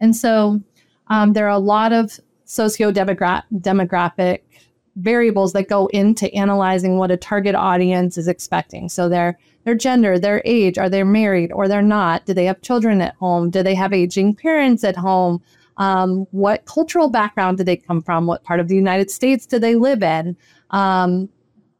And 0.00 0.14
so 0.16 0.60
um, 1.08 1.32
there 1.32 1.46
are 1.46 1.50
a 1.50 1.58
lot 1.58 1.92
of 1.92 2.18
socio 2.44 2.90
demographic 2.90 4.40
variables 4.96 5.52
that 5.52 5.68
go 5.68 5.86
into 5.88 6.32
analyzing 6.34 6.98
what 6.98 7.10
a 7.10 7.16
target 7.16 7.54
audience 7.54 8.18
is 8.18 8.28
expecting. 8.28 8.88
So 8.88 9.08
their 9.08 9.38
their 9.64 9.74
gender, 9.74 10.18
their 10.18 10.40
age, 10.44 10.78
are 10.78 10.88
they 10.88 11.02
married 11.02 11.52
or 11.52 11.68
they're 11.68 11.82
not? 11.82 12.24
Do 12.24 12.32
they 12.32 12.46
have 12.46 12.62
children 12.62 13.00
at 13.00 13.14
home? 13.16 13.50
Do 13.50 13.62
they 13.62 13.74
have 13.74 13.92
aging 13.92 14.34
parents 14.34 14.82
at 14.82 14.96
home? 14.96 15.42
Um, 15.76 16.26
what 16.30 16.64
cultural 16.64 17.10
background 17.10 17.58
do 17.58 17.64
they 17.64 17.76
come 17.76 18.02
from? 18.02 18.26
What 18.26 18.44
part 18.44 18.60
of 18.60 18.68
the 18.68 18.74
United 18.74 19.10
States 19.10 19.46
do 19.46 19.58
they 19.58 19.74
live 19.74 20.02
in? 20.02 20.36
Um, 20.70 21.28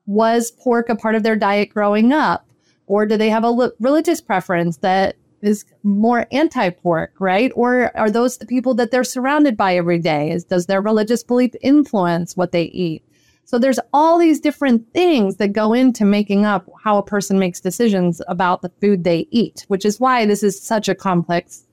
was 0.06 0.50
pork 0.50 0.88
a 0.88 0.96
part 0.96 1.14
of 1.14 1.22
their 1.22 1.36
diet 1.36 1.70
growing 1.70 2.12
up? 2.12 2.46
Or 2.86 3.06
do 3.06 3.16
they 3.16 3.30
have 3.30 3.44
a 3.44 3.50
li- 3.50 3.70
religious 3.80 4.20
preference 4.20 4.78
that 4.78 5.16
is 5.42 5.64
more 5.82 6.26
anti-pork, 6.32 7.12
right? 7.20 7.52
Or 7.54 7.96
are 7.96 8.10
those 8.10 8.38
the 8.38 8.46
people 8.46 8.74
that 8.74 8.90
they're 8.90 9.04
surrounded 9.04 9.56
by 9.56 9.76
every 9.76 9.98
day? 9.98 10.30
Is 10.30 10.44
does 10.44 10.66
their 10.66 10.80
religious 10.80 11.22
belief 11.22 11.52
influence 11.60 12.36
what 12.36 12.52
they 12.52 12.64
eat? 12.64 13.04
So 13.44 13.58
there's 13.58 13.80
all 13.94 14.18
these 14.18 14.40
different 14.40 14.92
things 14.92 15.36
that 15.36 15.54
go 15.54 15.72
into 15.72 16.04
making 16.04 16.44
up 16.44 16.68
how 16.84 16.98
a 16.98 17.02
person 17.02 17.38
makes 17.38 17.60
decisions 17.60 18.20
about 18.28 18.60
the 18.60 18.70
food 18.80 19.04
they 19.04 19.26
eat, 19.30 19.64
which 19.68 19.86
is 19.86 19.98
why 19.98 20.26
this 20.26 20.42
is 20.42 20.60
such 20.60 20.86
a 20.86 20.94
complex 20.94 21.64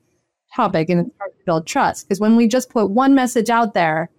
topic 0.56 0.90
and 0.90 1.02
it's 1.02 1.18
hard 1.18 1.32
to 1.38 1.46
build 1.46 1.68
trust. 1.68 2.08
Because 2.08 2.22
when 2.22 2.38
we 2.38 2.48
just 2.48 2.70
put 2.70 2.92
one 2.92 3.14
message 3.14 3.50
out 3.50 3.74
there, 3.74 4.10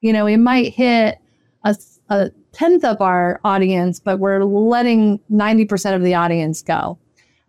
you 0.00 0.12
know, 0.12 0.26
it 0.26 0.36
might 0.36 0.72
hit 0.74 1.18
a, 1.64 1.76
a 2.08 2.30
tenth 2.52 2.84
of 2.84 3.00
our 3.00 3.40
audience, 3.42 3.98
but 3.98 4.18
we're 4.18 4.44
letting 4.44 5.18
90% 5.30 5.96
of 5.96 6.02
the 6.02 6.14
audience 6.14 6.62
go. 6.62 6.98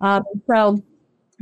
Um, 0.02 0.24
so 0.48 0.84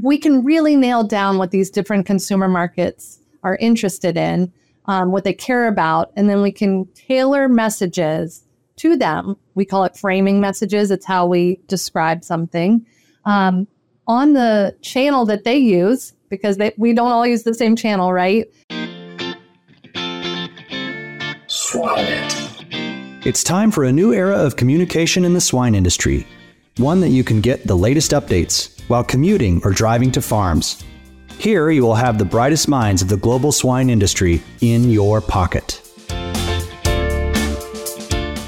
we 0.02 0.18
can 0.18 0.44
really 0.44 0.76
nail 0.76 1.04
down 1.04 1.38
what 1.38 1.52
these 1.52 1.70
different 1.70 2.06
consumer 2.06 2.48
markets 2.48 3.20
are 3.44 3.56
interested 3.58 4.18
in, 4.18 4.52
um, 4.86 5.12
what 5.12 5.24
they 5.24 5.34
care 5.34 5.68
about, 5.68 6.12
and 6.16 6.30
then 6.30 6.42
we 6.42 6.52
can 6.52 6.86
tailor 6.94 7.48
messages 7.48 8.44
to 8.78 8.96
them. 8.96 9.36
We 9.56 9.66
call 9.66 9.84
it 9.84 9.98
framing 9.98 10.40
messages. 10.40 10.92
It's 10.92 11.06
how 11.06 11.28
we 11.28 11.60
describe 11.68 12.24
something 12.24 12.86
um, 13.26 13.68
on 14.08 14.34
the 14.34 14.76
channel 14.82 15.26
that 15.26 15.44
they 15.44 15.58
use 15.58 16.14
because 16.30 16.58
they, 16.58 16.74
we 16.78 16.94
don't 16.94 17.12
all 17.12 17.28
use 17.28 17.44
the 17.44 17.54
same 17.54 17.76
channel, 17.76 18.14
right? 18.14 18.48
It's 23.24 23.44
time 23.44 23.70
for 23.70 23.84
a 23.84 23.92
new 23.92 24.14
era 24.14 24.36
of 24.36 24.56
communication 24.56 25.26
in 25.26 25.34
the 25.34 25.42
swine 25.42 25.76
industry, 25.76 26.26
one 26.78 27.02
that 27.02 27.10
you 27.10 27.24
can 27.24 27.40
get 27.40 27.68
the 27.68 27.76
latest 27.76 28.12
updates 28.12 28.71
while 28.88 29.04
commuting 29.04 29.62
or 29.64 29.72
driving 29.72 30.12
to 30.12 30.22
farms. 30.22 30.84
Here, 31.38 31.72
you 31.72 31.82
will 31.82 31.96
have 31.96 32.18
the 32.18 32.26
brightest 32.26 32.68
minds 32.68 33.02
of 33.02 33.10
the 33.10 33.18
global 33.18 33.52
swine 33.52 33.90
industry 33.90 34.42
in 34.62 34.90
your 34.90 35.22
pocket. 35.22 35.82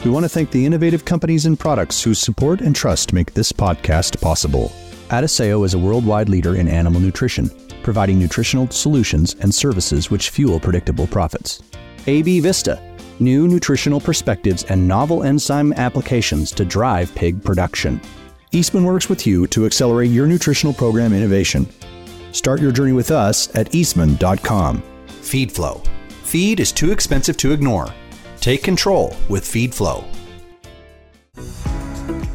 We 0.06 0.12
want 0.12 0.26
to 0.26 0.30
thank 0.30 0.52
the 0.52 0.66
innovative 0.66 1.06
companies 1.06 1.46
and 1.46 1.58
products 1.58 2.04
whose 2.04 2.20
support 2.20 2.60
and 2.60 2.76
trust 2.76 3.14
make 3.14 3.34
this 3.34 3.54
podcast 3.54 4.20
possible. 4.20 4.72
Adisseo 5.10 5.66
is 5.66 5.74
a 5.74 5.80
worldwide 5.80 6.28
leader 6.28 6.56
in 6.56 6.68
animal 6.68 7.00
nutrition, 7.00 7.50
providing 7.84 8.20
nutritional 8.20 8.70
solutions 8.70 9.36
and 9.40 9.56
services 9.56 10.12
which 10.12 10.30
fuel 10.30 10.60
predictable 10.60 11.08
profits. 11.08 11.64
AB 12.06 12.42
Vista, 12.42 12.82
new 13.20 13.48
nutritional 13.48 14.02
perspectives 14.02 14.64
and 14.66 14.86
novel 14.86 15.24
enzyme 15.24 15.72
applications 15.74 16.52
to 16.52 16.66
drive 16.66 17.14
pig 17.16 17.42
production. 17.42 18.02
Eastman 18.56 18.84
works 18.84 19.10
with 19.10 19.26
you 19.26 19.48
to 19.48 19.66
accelerate 19.66 20.12
your 20.12 20.28
nutritional 20.28 20.76
program 20.76 21.12
innovation. 21.12 21.68
Start 22.34 22.62
your 22.62 22.72
journey 22.72 22.92
with 22.94 23.10
us 23.10 23.54
at 23.56 23.74
eastman.com. 23.74 24.84
FeedFlow. 25.08 25.84
Feed 26.22 26.60
is 26.60 26.72
too 26.72 26.92
expensive 26.92 27.36
to 27.38 27.52
ignore. 27.52 27.88
Take 28.40 28.62
control 28.62 29.16
with 29.28 29.44
FeedFlow. 29.44 30.06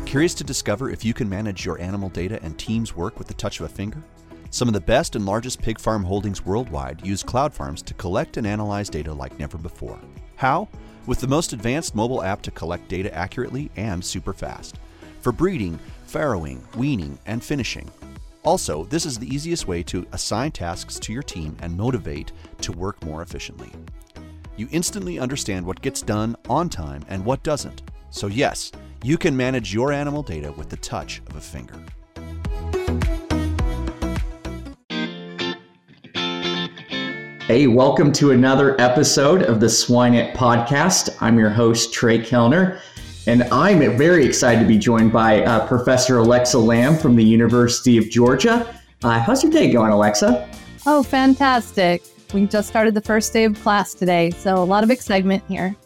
Curious 0.06 0.34
to 0.34 0.42
discover 0.42 0.90
if 0.90 1.04
you 1.04 1.14
can 1.14 1.28
manage 1.28 1.64
your 1.64 1.80
animal 1.80 2.08
data 2.08 2.40
and 2.42 2.58
teams 2.58 2.96
work 2.96 3.16
with 3.16 3.28
the 3.28 3.34
touch 3.34 3.60
of 3.60 3.66
a 3.66 3.68
finger? 3.68 4.02
Some 4.50 4.66
of 4.66 4.74
the 4.74 4.80
best 4.80 5.14
and 5.14 5.24
largest 5.24 5.62
pig 5.62 5.78
farm 5.78 6.02
holdings 6.02 6.44
worldwide 6.44 7.06
use 7.06 7.22
Cloudfarms 7.22 7.84
to 7.84 7.94
collect 7.94 8.38
and 8.38 8.46
analyze 8.46 8.88
data 8.88 9.12
like 9.12 9.38
never 9.38 9.56
before. 9.56 10.00
How? 10.34 10.66
With 11.06 11.20
the 11.20 11.28
most 11.28 11.52
advanced 11.52 11.94
mobile 11.94 12.24
app 12.24 12.42
to 12.42 12.50
collect 12.50 12.88
data 12.88 13.14
accurately 13.14 13.70
and 13.76 14.04
super 14.04 14.32
fast. 14.32 14.80
For 15.20 15.32
breeding, 15.32 15.78
farrowing, 16.08 16.60
weaning, 16.76 17.18
and 17.26 17.44
finishing. 17.44 17.90
Also, 18.42 18.84
this 18.84 19.04
is 19.04 19.18
the 19.18 19.28
easiest 19.32 19.68
way 19.68 19.82
to 19.82 20.06
assign 20.12 20.50
tasks 20.50 20.98
to 20.98 21.12
your 21.12 21.22
team 21.22 21.54
and 21.60 21.76
motivate 21.76 22.32
to 22.62 22.72
work 22.72 23.04
more 23.04 23.20
efficiently. 23.20 23.70
You 24.56 24.68
instantly 24.72 25.18
understand 25.18 25.66
what 25.66 25.82
gets 25.82 26.00
done 26.00 26.34
on 26.48 26.70
time 26.70 27.04
and 27.08 27.24
what 27.24 27.42
doesn't. 27.42 27.82
So, 28.10 28.26
yes, 28.26 28.72
you 29.02 29.18
can 29.18 29.36
manage 29.36 29.74
your 29.74 29.92
animal 29.92 30.22
data 30.22 30.50
with 30.52 30.70
the 30.70 30.78
touch 30.78 31.20
of 31.28 31.36
a 31.36 31.40
finger. 31.40 31.74
Hey, 37.46 37.66
welcome 37.66 38.12
to 38.12 38.32
another 38.32 38.78
episode 38.80 39.42
of 39.42 39.58
the 39.58 39.66
SwineIt 39.66 40.34
podcast. 40.34 41.16
I'm 41.20 41.38
your 41.38 41.48
host, 41.50 41.94
Trey 41.94 42.18
Kellner, 42.18 42.80
and 43.28 43.42
I'm 43.52 43.80
very 43.98 44.24
excited 44.24 44.60
to 44.60 44.66
be 44.66 44.78
joined 44.78 45.12
by 45.12 45.44
uh, 45.44 45.66
Professor 45.66 46.16
Alexa 46.16 46.56
Lamm 46.56 46.96
from 46.96 47.14
the 47.14 47.22
University 47.22 47.98
of 47.98 48.08
Georgia. 48.08 48.74
Uh, 49.04 49.20
how's 49.20 49.42
your 49.42 49.52
day 49.52 49.70
going, 49.70 49.92
Alexa? 49.92 50.48
Oh, 50.86 51.02
fantastic. 51.02 52.02
We 52.32 52.46
just 52.46 52.68
started 52.68 52.94
the 52.94 53.02
first 53.02 53.34
day 53.34 53.44
of 53.44 53.60
class 53.60 53.92
today, 53.92 54.30
so 54.30 54.56
a 54.56 54.64
lot 54.64 54.82
of 54.82 54.90
excitement 54.90 55.44
here. 55.46 55.76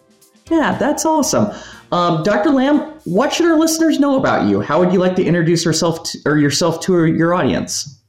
Yeah, 0.53 0.79
that's 0.79 1.05
awesome. 1.05 1.53
Um, 1.91 2.23
Dr. 2.23 2.51
Lamm, 2.51 2.79
what 3.05 3.33
should 3.33 3.47
our 3.47 3.59
listeners 3.59 3.99
know 3.99 4.21
about 4.21 4.49
you? 4.49 4.61
How 4.61 4.79
would 4.79 4.93
you 4.93 5.01
like 5.01 5.17
to 5.17 5.25
introduce 5.25 5.65
yourself 5.65 6.05
to, 6.05 6.19
or 6.25 6.39
yourself 6.39 6.79
to 6.83 7.07
your 7.07 7.35
audience? 7.35 8.01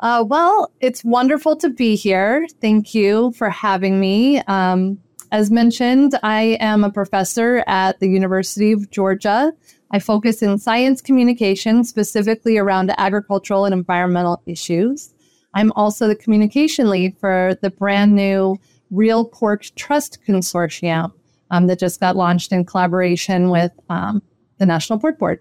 Uh, 0.00 0.22
well, 0.26 0.70
it's 0.80 1.02
wonderful 1.02 1.56
to 1.56 1.70
be 1.70 1.96
here. 1.96 2.46
Thank 2.60 2.94
you 2.94 3.32
for 3.32 3.48
having 3.48 3.98
me. 3.98 4.40
Um, 4.40 4.98
as 5.34 5.50
mentioned, 5.50 6.16
I 6.22 6.56
am 6.60 6.84
a 6.84 6.92
professor 6.92 7.64
at 7.66 7.98
the 7.98 8.06
University 8.06 8.70
of 8.70 8.88
Georgia. 8.92 9.52
I 9.90 9.98
focus 9.98 10.42
in 10.42 10.58
science 10.58 11.00
communication, 11.00 11.82
specifically 11.82 12.56
around 12.56 12.94
agricultural 12.98 13.64
and 13.64 13.74
environmental 13.74 14.40
issues. 14.46 15.12
I'm 15.52 15.72
also 15.72 16.06
the 16.06 16.14
communication 16.14 16.88
lead 16.88 17.18
for 17.18 17.58
the 17.62 17.70
brand 17.70 18.14
new 18.14 18.58
Real 18.92 19.24
Pork 19.24 19.64
Trust 19.74 20.20
Consortium 20.24 21.12
um, 21.50 21.66
that 21.66 21.80
just 21.80 21.98
got 21.98 22.14
launched 22.14 22.52
in 22.52 22.64
collaboration 22.64 23.50
with 23.50 23.72
um, 23.88 24.22
the 24.58 24.66
National 24.66 25.00
Pork 25.00 25.18
Board. 25.18 25.40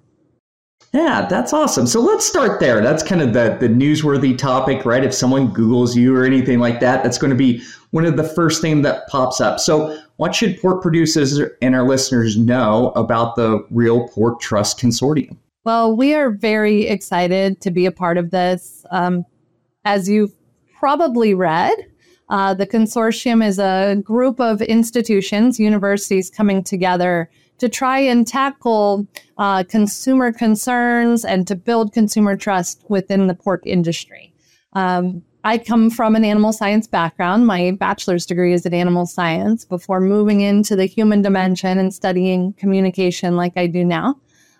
Yeah, 0.92 1.28
that's 1.28 1.54
awesome. 1.54 1.86
So 1.86 2.02
let's 2.02 2.26
start 2.26 2.60
there. 2.60 2.82
That's 2.82 3.04
kind 3.04 3.22
of 3.22 3.34
the, 3.34 3.58
the 3.60 3.68
newsworthy 3.68 4.36
topic, 4.36 4.86
right? 4.86 5.04
If 5.04 5.14
someone 5.14 5.54
Googles 5.54 5.96
you 5.96 6.16
or 6.16 6.24
anything 6.24 6.58
like 6.58 6.80
that, 6.80 7.04
that's 7.04 7.20
going 7.20 7.30
to 7.30 7.38
be 7.38 7.64
one 7.94 8.06
of 8.06 8.18
the 8.18 8.24
first 8.24 8.60
things 8.60 8.82
that 8.82 9.08
pops 9.08 9.40
up. 9.40 9.60
So, 9.60 9.96
what 10.16 10.34
should 10.34 10.60
pork 10.60 10.82
producers 10.82 11.40
and 11.62 11.76
our 11.76 11.88
listeners 11.88 12.36
know 12.36 12.92
about 12.96 13.36
the 13.36 13.64
Real 13.70 14.08
Pork 14.08 14.42
Trust 14.42 14.80
Consortium? 14.80 15.38
Well, 15.64 15.96
we 15.96 16.16
are 16.16 16.32
very 16.32 16.88
excited 16.88 17.62
to 17.62 17.70
be 17.70 17.86
a 17.86 17.92
part 17.92 18.18
of 18.18 18.32
this. 18.32 18.84
Um, 18.90 19.26
as 19.86 20.10
you've 20.10 20.34
probably 20.80 21.36
read, 21.36 21.76
uh, 22.30 22.56
the 22.56 22.66
consortium 22.66 23.46
is 23.46 23.60
a 23.60 24.02
group 24.04 24.40
of 24.40 24.64
institutions, 24.64 25.60
universities 25.60 26.32
coming 26.32 26.64
together 26.64 27.30
to 27.60 27.70
try 27.70 28.00
and 28.00 28.26
tackle 28.26 29.08
uh, 29.38 29.64
consumer 29.66 30.32
concerns 30.32 31.24
and 31.24 31.48
to 31.48 31.56
build 31.56 31.94
consumer 31.94 32.36
trust 32.36 32.84
within 32.90 33.28
the 33.28 33.36
pork 33.36 33.62
industry. 33.68 34.34
Um, 34.74 35.22
I 35.46 35.58
come 35.58 35.90
from 35.90 36.16
an 36.16 36.24
animal 36.24 36.54
science 36.54 36.88
background. 36.88 37.46
My 37.46 37.72
bachelor's 37.72 38.26
degree 38.26 38.54
is 38.54 38.66
in 38.66 38.74
animal 38.74 39.06
science 39.06 39.66
before 39.66 40.00
moving 40.00 40.40
into 40.40 40.76
the 40.76 40.86
human 40.86 41.22
dimension 41.22 41.78
and 41.78 41.94
studying 41.94 42.54
communication 42.54 43.36
like 43.36 43.54
I 43.58 43.68
do 43.68 43.84
now. 43.84 44.16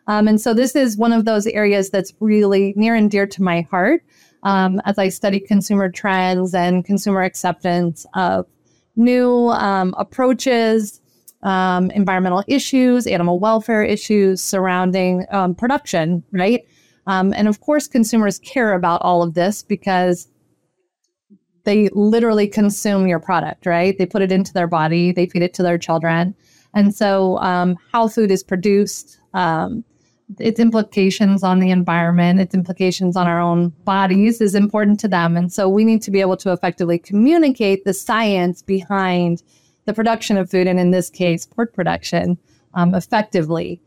Um, 0.08 0.28
and 0.28 0.42
so 0.42 0.54
this 0.54 0.76
is 0.76 0.98
one 0.98 1.14
of 1.14 1.24
those 1.24 1.48
areas 1.48 1.90
that's 1.90 2.14
really 2.20 2.74
near 2.76 2.96
and 2.96 3.10
dear 3.10 3.26
to 3.28 3.42
my 3.42 3.62
heart 3.62 4.04
um, 4.44 4.82
as 4.84 4.98
I 4.98 5.08
study 5.08 5.40
consumer 5.40 5.90
trends 5.90 6.54
and 6.54 6.84
consumer 6.84 7.22
acceptance 7.22 8.06
of 8.14 8.46
new 8.98 9.50
um, 9.50 9.96
approaches 9.98 11.00
um, 11.44 11.92
environmental 11.92 12.44
issues, 12.48 13.06
animal 13.08 13.40
welfare 13.40 13.84
issues 13.84 14.42
surrounding 14.42 15.26
um, 15.32 15.56
production, 15.56 16.24
right? 16.32 16.66
Um, 17.06 17.34
and 17.34 17.48
of 17.48 17.60
course, 17.60 17.88
consumers 17.88 18.40
care 18.40 18.74
about 18.74 19.02
all 19.02 19.22
of 19.24 19.34
this 19.34 19.62
because 19.62 20.30
they 21.64 21.90
literally 21.94 22.48
consume 22.48 23.08
your 23.08 23.20
product, 23.20 23.66
right? 23.66 23.98
They 23.98 24.06
put 24.06 24.22
it 24.22 24.32
into 24.32 24.54
their 24.54 24.68
body, 24.68 25.12
they 25.12 25.28
feed 25.28 25.42
it 25.42 25.54
to 25.56 25.64
their 25.64 25.78
children. 25.78 26.36
And 26.74 26.94
so, 26.94 27.38
um, 27.38 27.78
how 27.92 28.08
food 28.08 28.32
is 28.32 28.44
produced, 28.44 29.20
um, 29.34 29.84
its 30.40 30.60
implications 30.60 31.44
on 31.44 31.60
the 31.60 31.70
environment, 31.70 32.40
its 32.40 32.56
implications 32.56 33.16
on 33.16 33.28
our 33.28 33.40
own 33.40 33.70
bodies 33.86 34.42
is 34.42 34.56
important 34.56 35.00
to 35.02 35.08
them. 35.08 35.38
And 35.38 35.52
so 35.52 35.70
we 35.70 35.84
need 35.84 36.02
to 36.04 36.12
be 36.12 36.22
able 36.22 36.38
to 36.38 36.52
effectively 36.52 36.98
communicate 36.98 37.86
the 37.86 37.94
science 37.94 38.62
behind 38.62 39.44
the 39.86 39.94
production 39.94 40.38
of 40.38 40.50
food, 40.50 40.66
and 40.66 40.80
in 40.80 40.92
this 40.92 41.10
case, 41.10 41.46
pork 41.46 41.74
production, 41.74 42.38
um, 42.74 42.96
effectively. 42.96 43.82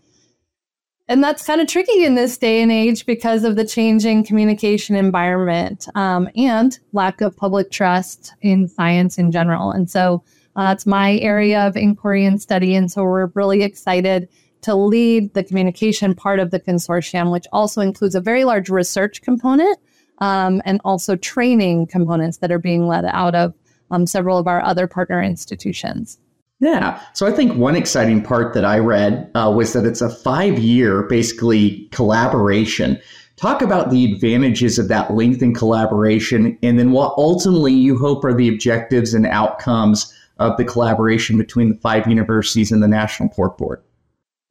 And 1.09 1.23
that's 1.23 1.47
kind 1.47 1.61
of 1.61 1.69
tricky 1.69 2.05
in 2.05 2.17
this 2.17 2.37
day 2.37 2.61
and 2.61 2.73
age 2.73 3.07
because 3.07 3.45
of 3.45 3.55
the 3.55 3.65
changing 3.65 4.25
communication 4.25 4.97
environment 4.97 5.87
um, 5.95 6.29
and 6.35 6.77
lack 6.93 7.21
of 7.21 7.37
public 7.37 7.71
trust 7.71 8.35
in 8.43 8.67
science 8.67 9.17
in 9.17 9.31
general. 9.31 9.71
And 9.71 9.89
so 9.89 10.25
uh, 10.57 10.65
that's 10.65 10.85
my 10.85 11.19
area 11.19 11.65
of 11.65 11.77
inquiry 11.77 12.25
and 12.25 12.43
study. 12.43 12.75
And 12.75 12.91
so 12.91 13.05
we're 13.05 13.31
really 13.35 13.63
excited 13.63 14.29
to 14.63 14.75
lead 14.75 15.33
the 15.35 15.45
communication 15.45 16.13
part 16.13 16.41
of 16.41 16.51
the 16.51 16.59
consortium, 16.59 17.31
which 17.31 17.47
also 17.53 17.83
includes 17.83 18.17
a 18.17 18.21
very 18.21 18.45
large 18.45 18.69
research 18.69 19.23
component 19.23 19.79
um, 20.19 20.61
and 20.65 20.81
also 20.85 21.15
training 21.15 21.87
components 21.87 22.39
that 22.39 22.51
are 22.51 22.59
being 22.59 22.89
led 22.89 23.05
out 23.05 23.37
of 23.37 23.55
um, 23.93 24.09
several 24.09 24.39
of 24.39 24.49
our 24.49 24.61
other 24.63 24.89
partner 24.89 25.23
institutions. 25.23 26.19
Yeah. 26.61 27.01
So 27.13 27.27
I 27.27 27.33
think 27.33 27.57
one 27.57 27.77
exciting 27.77 28.23
part 28.23 28.55
that 28.55 28.65
I 28.65 28.79
read 28.79 29.31
uh, 29.35 29.53
was 29.55 29.75
that 29.75 29.85
it's 29.85 30.01
a 30.01 30.09
five 30.09 30.59
year, 30.59 31.03
basically, 31.03 31.87
collaboration. 31.93 32.99
Talk 33.37 33.61
about 33.61 33.91
the 33.91 34.11
advantages 34.11 34.79
of 34.79 34.89
that 34.89 35.11
length 35.11 35.43
lengthened 35.43 35.57
collaboration 35.57 36.59
and 36.63 36.79
then 36.79 36.93
what 36.93 37.13
ultimately 37.19 37.75
you 37.75 37.99
hope 37.99 38.25
are 38.25 38.33
the 38.33 38.49
objectives 38.49 39.13
and 39.13 39.27
outcomes 39.27 40.15
of 40.39 40.57
the 40.57 40.65
collaboration 40.65 41.37
between 41.37 41.69
the 41.69 41.79
five 41.79 42.07
universities 42.07 42.73
and 42.73 42.83
the 42.83 42.89
National 42.89 43.29
Pork 43.29 43.59
Board. 43.59 43.83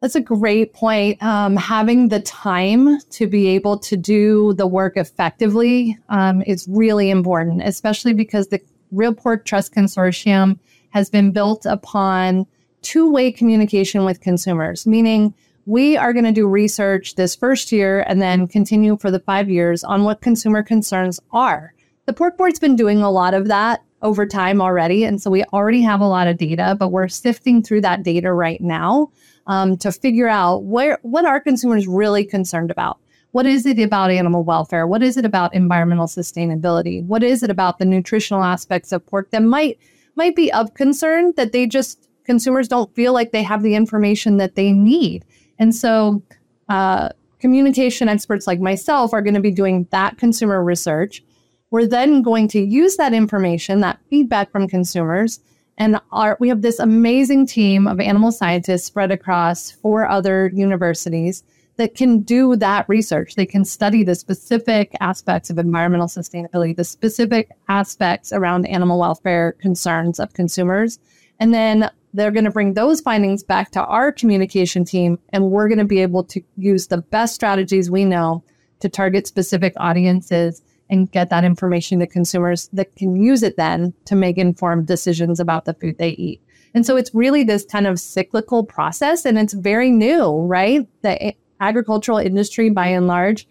That's 0.01 0.15
a 0.15 0.21
great 0.21 0.73
point. 0.73 1.21
Um, 1.23 1.55
having 1.55 2.09
the 2.09 2.19
time 2.19 2.99
to 3.11 3.25
be 3.25 3.47
able 3.47 3.79
to 3.79 3.97
do 3.97 4.53
the 4.53 4.67
work 4.67 4.97
effectively 4.97 5.97
um, 6.09 6.43
is 6.43 6.67
really 6.69 7.09
important, 7.09 7.63
especially 7.63 8.13
because 8.13 8.49
the 8.49 8.61
Real 8.91 9.13
Pork 9.13 9.45
Trust 9.45 9.73
Consortium 9.73 10.59
has 10.95 11.09
been 11.09 11.31
built 11.31 11.65
upon 11.65 12.47
two 12.81 13.11
way 13.11 13.29
communication 13.29 14.05
with 14.05 14.21
consumers, 14.21 14.87
meaning 14.87 15.33
we 15.65 15.97
are 15.97 16.13
going 16.13 16.23
to 16.23 16.31
do 16.31 16.47
research 16.47 17.15
this 17.15 17.35
first 17.35 17.73
year 17.73 18.05
and 18.07 18.21
then 18.21 18.47
continue 18.47 18.95
for 18.95 19.11
the 19.11 19.19
five 19.19 19.49
years 19.49 19.83
on 19.83 20.05
what 20.05 20.21
consumer 20.21 20.63
concerns 20.63 21.19
are. 21.33 21.73
The 22.05 22.13
Pork 22.13 22.37
Board's 22.37 22.59
been 22.59 22.77
doing 22.77 23.01
a 23.01 23.11
lot 23.11 23.33
of 23.33 23.49
that 23.49 23.83
over 24.01 24.25
time 24.25 24.61
already. 24.61 25.03
And 25.03 25.21
so 25.21 25.29
we 25.29 25.43
already 25.45 25.81
have 25.81 25.99
a 25.99 26.07
lot 26.07 26.27
of 26.27 26.37
data, 26.37 26.77
but 26.79 26.93
we're 26.93 27.09
sifting 27.09 27.61
through 27.61 27.81
that 27.81 28.03
data 28.03 28.31
right 28.31 28.61
now 28.61 29.11
um, 29.47 29.75
to 29.79 29.91
figure 29.91 30.29
out 30.29 30.63
where 30.63 30.97
what 31.01 31.25
are 31.25 31.41
consumers 31.41 31.87
really 31.87 32.23
concerned 32.23 32.71
about. 32.71 32.99
What 33.31 33.45
is 33.45 33.65
it 33.65 33.79
about 33.79 34.11
animal 34.11 34.45
welfare? 34.45 34.87
What 34.87 35.03
is 35.03 35.17
it 35.17 35.25
about 35.25 35.53
environmental 35.53 36.07
sustainability? 36.07 37.03
What 37.03 37.21
is 37.21 37.43
it 37.43 37.49
about 37.49 37.79
the 37.79 37.85
nutritional 37.85 38.43
aspects 38.43 38.93
of 38.93 39.05
pork 39.05 39.31
that 39.31 39.43
might 39.43 39.77
might 40.15 40.35
be 40.35 40.51
of 40.53 40.73
concern 40.73 41.33
that 41.37 41.51
they 41.51 41.67
just 41.67 42.07
consumers 42.25 42.67
don't 42.67 42.93
feel 42.95 43.13
like 43.13 43.31
they 43.31 43.43
have 43.43 43.63
the 43.63 43.75
information 43.75 44.37
that 44.37 44.55
they 44.55 44.71
need. 44.71 45.25
And 45.59 45.73
so 45.73 46.23
uh, 46.69 47.09
communication 47.39 48.09
experts 48.09 48.47
like 48.47 48.59
myself 48.59 49.13
are 49.13 49.21
going 49.21 49.35
to 49.35 49.39
be 49.41 49.51
doing 49.51 49.87
that 49.91 50.17
consumer 50.17 50.63
research. 50.63 51.23
We're 51.69 51.87
then 51.87 52.21
going 52.21 52.47
to 52.49 52.59
use 52.59 52.97
that 52.97 53.13
information, 53.13 53.81
that 53.81 53.99
feedback 54.09 54.51
from 54.51 54.67
consumers, 54.67 55.39
and 55.77 55.99
our, 56.11 56.37
we 56.39 56.47
have 56.49 56.61
this 56.61 56.79
amazing 56.79 57.47
team 57.47 57.85
of 57.85 57.99
animal 57.99 58.31
scientists 58.31 58.85
spread 58.85 59.11
across 59.11 59.71
four 59.71 60.07
other 60.07 60.49
universities 60.53 61.43
that 61.77 61.95
can 61.95 62.19
do 62.21 62.55
that 62.55 62.87
research. 62.87 63.35
They 63.35 63.45
can 63.45 63.65
study 63.65 64.03
the 64.03 64.15
specific 64.15 64.93
aspects 65.01 65.49
of 65.49 65.57
environmental 65.57 66.07
sustainability, 66.07 66.75
the 66.75 66.83
specific 66.83 67.51
aspects 67.67 68.31
around 68.31 68.65
animal 68.65 68.99
welfare 68.99 69.53
concerns 69.53 70.19
of 70.19 70.33
consumers. 70.33 70.99
And 71.39 71.53
then 71.53 71.89
they're 72.13 72.31
going 72.31 72.45
to 72.45 72.51
bring 72.51 72.73
those 72.73 73.01
findings 73.01 73.43
back 73.43 73.71
to 73.71 73.83
our 73.83 74.11
communication 74.11 74.85
team, 74.85 75.19
and 75.29 75.51
we're 75.51 75.67
going 75.67 75.79
to 75.79 75.85
be 75.85 76.01
able 76.01 76.23
to 76.25 76.41
use 76.55 76.87
the 76.87 76.99
best 76.99 77.35
strategies 77.35 77.91
we 77.91 78.05
know 78.05 78.41
to 78.79 78.87
target 78.87 79.27
specific 79.27 79.73
audiences 79.77 80.61
and 80.89 81.11
get 81.11 81.29
that 81.29 81.43
information 81.43 81.99
to 81.99 82.07
consumers 82.07 82.69
that 82.71 82.95
can 82.95 83.15
use 83.15 83.43
it 83.43 83.57
then 83.57 83.93
to 84.05 84.15
make 84.15 84.37
informed 84.37 84.87
decisions 84.87 85.39
about 85.39 85.65
the 85.65 85.73
food 85.73 85.97
they 85.97 86.11
eat. 86.11 86.41
And 86.73 86.85
so 86.85 86.95
it's 86.95 87.13
really 87.13 87.43
this 87.43 87.65
kind 87.65 87.87
of 87.87 87.99
cyclical 87.99 88.63
process, 88.63 89.25
and 89.25 89.37
it's 89.37 89.53
very 89.53 89.89
new, 89.89 90.31
right? 90.41 90.87
The 91.01 91.33
agricultural 91.59 92.17
industry 92.17 92.69
by 92.69 92.87
and 92.87 93.07
large 93.07 93.47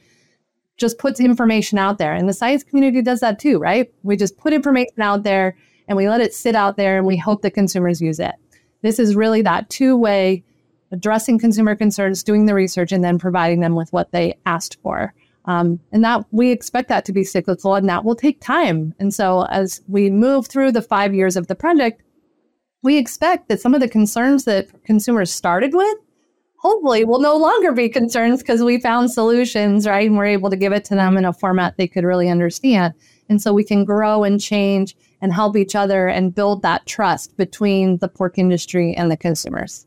just 0.77 0.99
puts 0.99 1.21
information 1.21 1.79
out 1.79 1.99
there. 1.99 2.15
And 2.15 2.29
the 2.29 2.33
science 2.33 2.65
community 2.65 3.01
does 3.03 3.21
that 3.21 3.39
too, 3.39 3.59
right? 3.59 3.93
We 4.03 4.17
just 4.17 4.37
put 4.37 4.53
information 4.53 5.01
out 5.01 5.23
there 5.23 5.57
and 5.87 5.97
we 5.97 6.09
let 6.09 6.21
it 6.21 6.35
sit 6.35 6.55
out 6.55 6.77
there 6.77 6.99
and 6.99 7.07
we 7.07 7.17
hope 7.17 7.43
that 7.43 7.53
consumers 7.53 8.01
use 8.01 8.19
it. 8.19 8.35
This 8.83 8.99
is 8.99 9.15
really 9.15 9.43
that 9.43 9.71
two 9.71 9.97
way 9.97 10.45
addressing 10.91 11.39
consumer 11.39 11.75
concerns, 11.75 12.23
doing 12.23 12.47
the 12.47 12.55
research, 12.55 12.93
and 12.93 13.03
then 13.03 13.19
providing 13.19 13.61
them 13.61 13.75
with 13.75 13.93
what 13.93 14.13
they 14.13 14.39
asked 14.47 14.79
for. 14.83 15.13
Um, 15.47 15.81
and 15.93 16.03
that 16.05 16.25
we 16.31 16.51
expect 16.51 16.89
that 16.89 17.05
to 17.05 17.13
be 17.13 17.25
cyclical 17.25 17.75
and 17.75 17.89
that 17.89 18.05
will 18.05 18.15
take 18.15 18.41
time. 18.41 18.95
And 18.99 19.13
so 19.13 19.45
as 19.51 19.83
we 19.89 20.09
move 20.09 20.47
through 20.47 20.73
the 20.73 20.81
five 20.81 21.15
years 21.15 21.37
of 21.37 21.49
the 21.49 21.55
project, 21.55 22.03
we 22.83 22.97
expect 22.97 23.49
that 23.49 23.61
some 23.61 23.75
of 23.75 23.81
the 23.81 23.89
concerns 23.89 24.45
that 24.45 24.69
consumers 24.85 25.31
started 25.31 25.75
with 25.75 25.99
hopefully 26.65 27.05
will 27.05 27.21
no 27.21 27.37
longer 27.37 27.73
be 27.73 27.89
concerns 27.89 28.41
because 28.41 28.63
we 28.63 28.81
found 28.81 29.11
solutions, 29.11 29.87
right? 29.87 30.09
And 30.09 30.17
we're 30.17 30.25
able 30.25 30.51
to 30.51 30.57
give 30.57 30.73
it 30.73 30.85
to 30.87 30.95
them 30.95 31.17
in 31.17 31.25
a 31.25 31.33
format 31.33 31.77
they 31.77 31.87
could 31.87 32.05
really 32.05 32.29
understand. 32.29 32.95
And 33.29 33.41
so 33.41 33.53
we 33.53 33.65
can 33.65 33.85
grow 33.85 34.25
and 34.25 34.41
change 34.41 34.97
and 35.21 35.33
help 35.33 35.57
each 35.57 35.75
other 35.75 36.09
and 36.09 36.35
build 36.35 36.63
that 36.63 36.87
trust 36.87 37.37
between 37.37 37.99
the 37.99 38.09
pork 38.09 38.39
industry 38.39 38.95
and 38.95 39.11
the 39.11 39.17
consumers. 39.17 39.87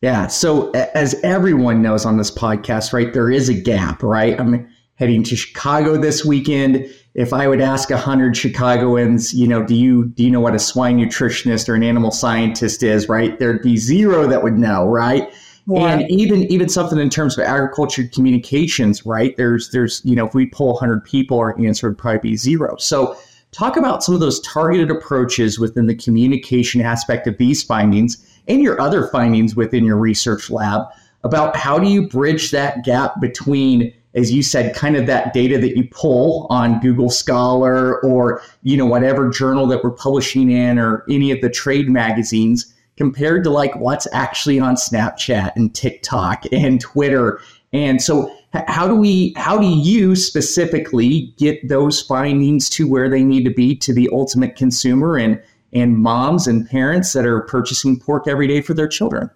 Yeah. 0.00 0.28
So 0.28 0.70
as 0.70 1.14
everyone 1.22 1.82
knows 1.82 2.06
on 2.06 2.18
this 2.18 2.30
podcast, 2.30 2.92
right, 2.92 3.12
there 3.12 3.30
is 3.30 3.48
a 3.48 3.54
gap, 3.54 4.02
right? 4.02 4.38
I'm 4.38 4.68
heading 4.94 5.22
to 5.24 5.36
Chicago 5.36 5.96
this 5.96 6.24
weekend. 6.24 6.86
If 7.14 7.32
I 7.32 7.48
would 7.48 7.60
ask 7.60 7.90
a 7.90 7.96
hundred 7.98 8.36
Chicagoans, 8.36 9.34
you 9.34 9.48
know, 9.48 9.64
do 9.64 9.74
you 9.74 10.06
do 10.06 10.22
you 10.22 10.30
know 10.30 10.40
what 10.40 10.54
a 10.54 10.58
swine 10.58 10.98
nutritionist 10.98 11.68
or 11.68 11.74
an 11.74 11.82
animal 11.82 12.12
scientist 12.12 12.82
is, 12.82 13.08
right? 13.08 13.38
There'd 13.38 13.62
be 13.62 13.76
zero 13.76 14.26
that 14.28 14.42
would 14.42 14.56
know, 14.56 14.86
right? 14.86 15.32
And 15.76 16.10
even 16.10 16.44
even 16.44 16.68
something 16.68 16.98
in 16.98 17.10
terms 17.10 17.36
of 17.36 17.44
agriculture 17.44 18.08
communications, 18.12 19.04
right? 19.04 19.36
There's 19.36 19.70
there's 19.70 20.00
you 20.04 20.16
know 20.16 20.26
if 20.26 20.34
we 20.34 20.46
pull 20.46 20.72
100 20.72 21.04
people, 21.04 21.38
our 21.38 21.58
answer 21.60 21.88
would 21.88 21.98
probably 21.98 22.30
be 22.30 22.36
zero. 22.36 22.76
So 22.78 23.16
talk 23.52 23.76
about 23.76 24.02
some 24.02 24.14
of 24.14 24.20
those 24.20 24.40
targeted 24.40 24.90
approaches 24.90 25.58
within 25.58 25.86
the 25.86 25.94
communication 25.94 26.80
aspect 26.80 27.26
of 27.26 27.36
these 27.38 27.62
findings 27.62 28.16
and 28.46 28.62
your 28.62 28.80
other 28.80 29.08
findings 29.08 29.54
within 29.54 29.84
your 29.84 29.96
research 29.96 30.50
lab 30.50 30.86
about 31.24 31.56
how 31.56 31.78
do 31.78 31.88
you 31.88 32.08
bridge 32.08 32.50
that 32.50 32.84
gap 32.84 33.20
between 33.20 33.92
as 34.14 34.32
you 34.32 34.42
said 34.42 34.74
kind 34.74 34.96
of 34.96 35.06
that 35.06 35.32
data 35.32 35.58
that 35.58 35.76
you 35.76 35.86
pull 35.90 36.46
on 36.50 36.80
google 36.80 37.10
scholar 37.10 38.00
or 38.02 38.40
you 38.62 38.76
know 38.76 38.86
whatever 38.86 39.28
journal 39.28 39.66
that 39.66 39.82
we're 39.82 39.90
publishing 39.90 40.50
in 40.50 40.78
or 40.78 41.04
any 41.10 41.30
of 41.30 41.40
the 41.40 41.50
trade 41.50 41.88
magazines 41.88 42.74
compared 42.98 43.44
to 43.44 43.50
like 43.50 43.74
what's 43.76 44.08
actually 44.12 44.58
on 44.58 44.74
Snapchat 44.74 45.52
and 45.54 45.72
TikTok 45.72 46.42
and 46.52 46.80
Twitter. 46.80 47.40
And 47.72 48.02
so 48.02 48.34
how 48.52 48.88
do 48.88 48.96
we 48.96 49.32
how 49.36 49.56
do 49.56 49.68
you 49.68 50.16
specifically 50.16 51.32
get 51.38 51.68
those 51.68 52.02
findings 52.02 52.68
to 52.70 52.88
where 52.88 53.08
they 53.08 53.22
need 53.22 53.44
to 53.44 53.54
be 53.54 53.76
to 53.76 53.94
the 53.94 54.10
ultimate 54.12 54.56
consumer 54.56 55.16
and 55.16 55.40
and 55.72 55.98
moms 55.98 56.46
and 56.48 56.68
parents 56.68 57.12
that 57.12 57.24
are 57.24 57.42
purchasing 57.42 58.00
pork 58.00 58.26
every 58.26 58.48
day 58.48 58.60
for 58.60 58.74
their 58.74 58.88
children? 58.88 59.30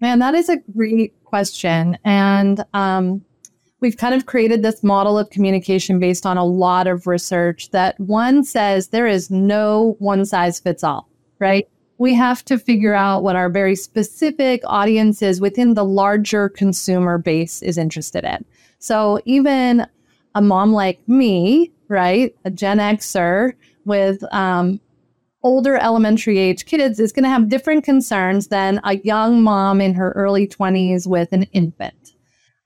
Man, 0.00 0.18
that 0.20 0.34
is 0.34 0.48
a 0.48 0.56
great 0.74 1.22
question. 1.24 1.98
And 2.04 2.64
um, 2.72 3.22
we've 3.80 3.98
kind 3.98 4.14
of 4.14 4.24
created 4.24 4.62
this 4.62 4.82
model 4.82 5.18
of 5.18 5.28
communication 5.28 5.98
based 5.98 6.24
on 6.24 6.38
a 6.38 6.44
lot 6.44 6.86
of 6.86 7.06
research 7.06 7.70
that 7.72 8.00
one 8.00 8.42
says 8.42 8.88
there 8.88 9.08
is 9.08 9.30
no 9.30 9.96
one 9.98 10.24
size 10.24 10.60
fits 10.60 10.82
all, 10.82 11.10
right? 11.40 11.68
We 12.00 12.14
have 12.14 12.42
to 12.42 12.58
figure 12.58 12.94
out 12.94 13.22
what 13.22 13.36
our 13.36 13.50
very 13.50 13.76
specific 13.76 14.62
audiences 14.64 15.38
within 15.38 15.74
the 15.74 15.84
larger 15.84 16.48
consumer 16.48 17.18
base 17.18 17.60
is 17.60 17.76
interested 17.76 18.24
in. 18.24 18.42
So 18.78 19.20
even 19.26 19.86
a 20.34 20.40
mom 20.40 20.72
like 20.72 21.06
me, 21.06 21.70
right, 21.88 22.34
a 22.46 22.50
Gen 22.50 22.78
Xer 22.78 23.52
with 23.84 24.24
um, 24.32 24.80
older 25.42 25.76
elementary 25.76 26.38
age 26.38 26.64
kids 26.64 26.98
is 26.98 27.12
going 27.12 27.24
to 27.24 27.28
have 27.28 27.50
different 27.50 27.84
concerns 27.84 28.46
than 28.46 28.80
a 28.84 28.96
young 28.96 29.42
mom 29.42 29.82
in 29.82 29.92
her 29.92 30.12
early 30.12 30.48
20s 30.48 31.06
with 31.06 31.30
an 31.32 31.42
infant. 31.52 32.14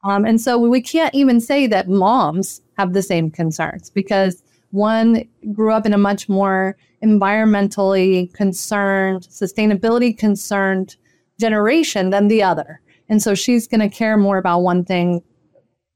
Um, 0.04 0.24
and 0.24 0.40
so 0.40 0.58
we 0.58 0.80
can't 0.80 1.12
even 1.12 1.40
say 1.40 1.66
that 1.66 1.88
moms 1.88 2.60
have 2.78 2.92
the 2.92 3.02
same 3.02 3.32
concerns 3.32 3.90
because 3.90 4.44
one 4.70 5.28
grew 5.52 5.72
up 5.72 5.86
in 5.86 5.92
a 5.92 5.98
much 5.98 6.28
more 6.28 6.76
environmentally 7.04 8.32
concerned, 8.32 9.22
sustainability 9.22 10.16
concerned 10.16 10.96
generation 11.38 12.10
than 12.10 12.28
the 12.28 12.42
other. 12.42 12.80
And 13.08 13.22
so 13.22 13.34
she's 13.34 13.66
going 13.66 13.80
to 13.80 13.88
care 13.88 14.16
more 14.16 14.38
about 14.38 14.60
one 14.60 14.84
thing. 14.84 15.22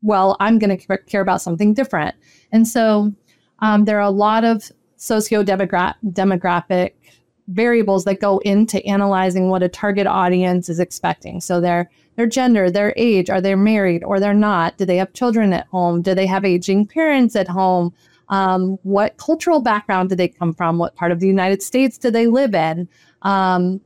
Well, 0.02 0.36
I'm 0.40 0.58
going 0.58 0.76
to 0.76 0.98
care 1.06 1.20
about 1.20 1.42
something 1.42 1.74
different. 1.74 2.14
And 2.52 2.68
so 2.68 3.12
um, 3.60 3.84
there 3.84 3.98
are 3.98 4.02
a 4.02 4.10
lot 4.10 4.44
of 4.44 4.70
socio 4.96 5.42
demographic 5.42 6.92
variables 7.48 8.04
that 8.04 8.20
go 8.20 8.38
into 8.38 8.84
analyzing 8.84 9.48
what 9.48 9.62
a 9.62 9.68
target 9.68 10.06
audience 10.06 10.68
is 10.68 10.78
expecting. 10.78 11.40
So 11.40 11.60
their 11.60 11.90
their 12.16 12.26
gender, 12.26 12.68
their 12.68 12.92
age, 12.96 13.30
are 13.30 13.40
they 13.40 13.54
married 13.54 14.02
or 14.02 14.18
they're 14.18 14.34
not? 14.34 14.76
Do 14.76 14.84
they 14.84 14.96
have 14.96 15.12
children 15.12 15.52
at 15.52 15.68
home? 15.68 16.02
Do 16.02 16.14
they 16.14 16.26
have 16.26 16.44
aging 16.44 16.86
parents 16.88 17.36
at 17.36 17.46
home? 17.46 17.94
Um, 18.28 18.78
what 18.82 19.16
cultural 19.16 19.60
background 19.60 20.08
did 20.10 20.18
they 20.18 20.28
come 20.28 20.54
from? 20.54 20.78
What 20.78 20.96
part 20.96 21.12
of 21.12 21.20
the 21.20 21.26
United 21.26 21.62
States 21.62 21.98
do 21.98 22.10
they 22.10 22.26
live 22.26 22.54
in? 22.54 22.88
Um, 23.22 23.80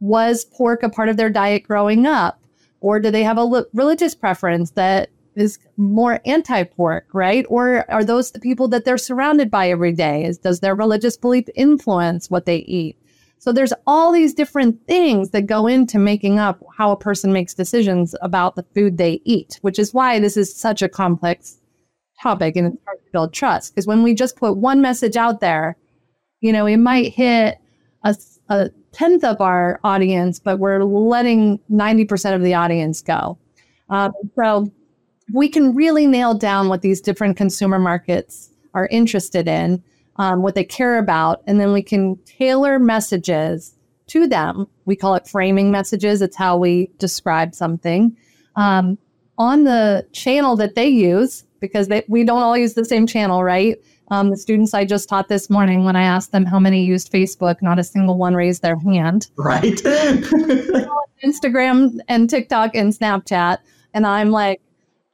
was 0.00 0.44
pork 0.44 0.82
a 0.82 0.88
part 0.88 1.08
of 1.08 1.16
their 1.16 1.30
diet 1.30 1.62
growing 1.62 2.06
up? 2.06 2.42
Or 2.80 2.98
do 2.98 3.10
they 3.10 3.22
have 3.22 3.36
a 3.36 3.44
li- 3.44 3.64
religious 3.74 4.14
preference 4.14 4.70
that 4.72 5.10
is 5.36 5.58
more 5.76 6.20
anti-pork, 6.24 7.06
right? 7.12 7.44
Or 7.48 7.90
are 7.90 8.04
those 8.04 8.32
the 8.32 8.40
people 8.40 8.68
that 8.68 8.84
they're 8.84 8.98
surrounded 8.98 9.50
by 9.50 9.70
every 9.70 9.92
day? 9.92 10.24
Is 10.24 10.38
does 10.38 10.60
their 10.60 10.74
religious 10.74 11.16
belief 11.16 11.44
influence 11.54 12.30
what 12.30 12.46
they 12.46 12.58
eat? 12.58 12.96
So 13.38 13.52
there's 13.52 13.72
all 13.86 14.12
these 14.12 14.34
different 14.34 14.86
things 14.86 15.30
that 15.30 15.46
go 15.46 15.66
into 15.66 15.98
making 15.98 16.38
up 16.38 16.62
how 16.76 16.90
a 16.90 16.96
person 16.96 17.32
makes 17.32 17.54
decisions 17.54 18.14
about 18.20 18.54
the 18.54 18.66
food 18.74 18.98
they 18.98 19.22
eat, 19.24 19.58
which 19.62 19.78
is 19.78 19.94
why 19.94 20.18
this 20.18 20.36
is 20.36 20.54
such 20.54 20.82
a 20.82 20.90
complex 20.90 21.59
topic 22.20 22.56
and 22.56 22.74
it's 22.74 22.84
hard 22.84 22.98
to 22.98 23.12
build 23.12 23.32
trust. 23.32 23.74
Because 23.74 23.86
when 23.86 24.02
we 24.02 24.14
just 24.14 24.36
put 24.36 24.56
one 24.56 24.80
message 24.80 25.16
out 25.16 25.40
there, 25.40 25.76
you 26.40 26.52
know, 26.52 26.66
it 26.66 26.78
might 26.78 27.12
hit 27.12 27.58
a, 28.04 28.16
a 28.48 28.70
tenth 28.92 29.24
of 29.24 29.40
our 29.40 29.80
audience, 29.84 30.38
but 30.38 30.58
we're 30.58 30.82
letting 30.84 31.58
90% 31.70 32.34
of 32.34 32.42
the 32.42 32.54
audience 32.54 33.02
go. 33.02 33.38
Um, 33.88 34.12
so 34.36 34.70
we 35.32 35.48
can 35.48 35.74
really 35.74 36.06
nail 36.06 36.34
down 36.34 36.68
what 36.68 36.82
these 36.82 37.00
different 37.00 37.36
consumer 37.36 37.78
markets 37.78 38.50
are 38.74 38.86
interested 38.88 39.48
in, 39.48 39.82
um, 40.16 40.42
what 40.42 40.54
they 40.54 40.64
care 40.64 40.98
about, 40.98 41.42
and 41.46 41.60
then 41.60 41.72
we 41.72 41.82
can 41.82 42.16
tailor 42.24 42.78
messages 42.78 43.74
to 44.08 44.26
them. 44.26 44.66
We 44.84 44.96
call 44.96 45.14
it 45.14 45.28
framing 45.28 45.70
messages. 45.70 46.20
It's 46.20 46.36
how 46.36 46.56
we 46.56 46.90
describe 46.98 47.54
something 47.54 48.16
um, 48.56 48.98
on 49.38 49.64
the 49.64 50.06
channel 50.12 50.56
that 50.56 50.74
they 50.74 50.88
use 50.88 51.44
because 51.60 51.88
they, 51.88 52.04
we 52.08 52.24
don't 52.24 52.42
all 52.42 52.56
use 52.56 52.74
the 52.74 52.84
same 52.84 53.06
channel, 53.06 53.44
right? 53.44 53.76
Um, 54.10 54.30
the 54.30 54.36
students 54.36 54.74
I 54.74 54.84
just 54.84 55.08
taught 55.08 55.28
this 55.28 55.48
morning, 55.48 55.84
when 55.84 55.94
I 55.94 56.02
asked 56.02 56.32
them 56.32 56.44
how 56.44 56.58
many 56.58 56.84
used 56.84 57.12
Facebook, 57.12 57.62
not 57.62 57.78
a 57.78 57.84
single 57.84 58.18
one 58.18 58.34
raised 58.34 58.62
their 58.62 58.78
hand. 58.78 59.28
Right. 59.36 59.62
Instagram 61.24 61.98
and 62.08 62.28
TikTok 62.28 62.74
and 62.74 62.92
Snapchat. 62.92 63.58
And 63.94 64.06
I'm 64.06 64.30
like, 64.30 64.60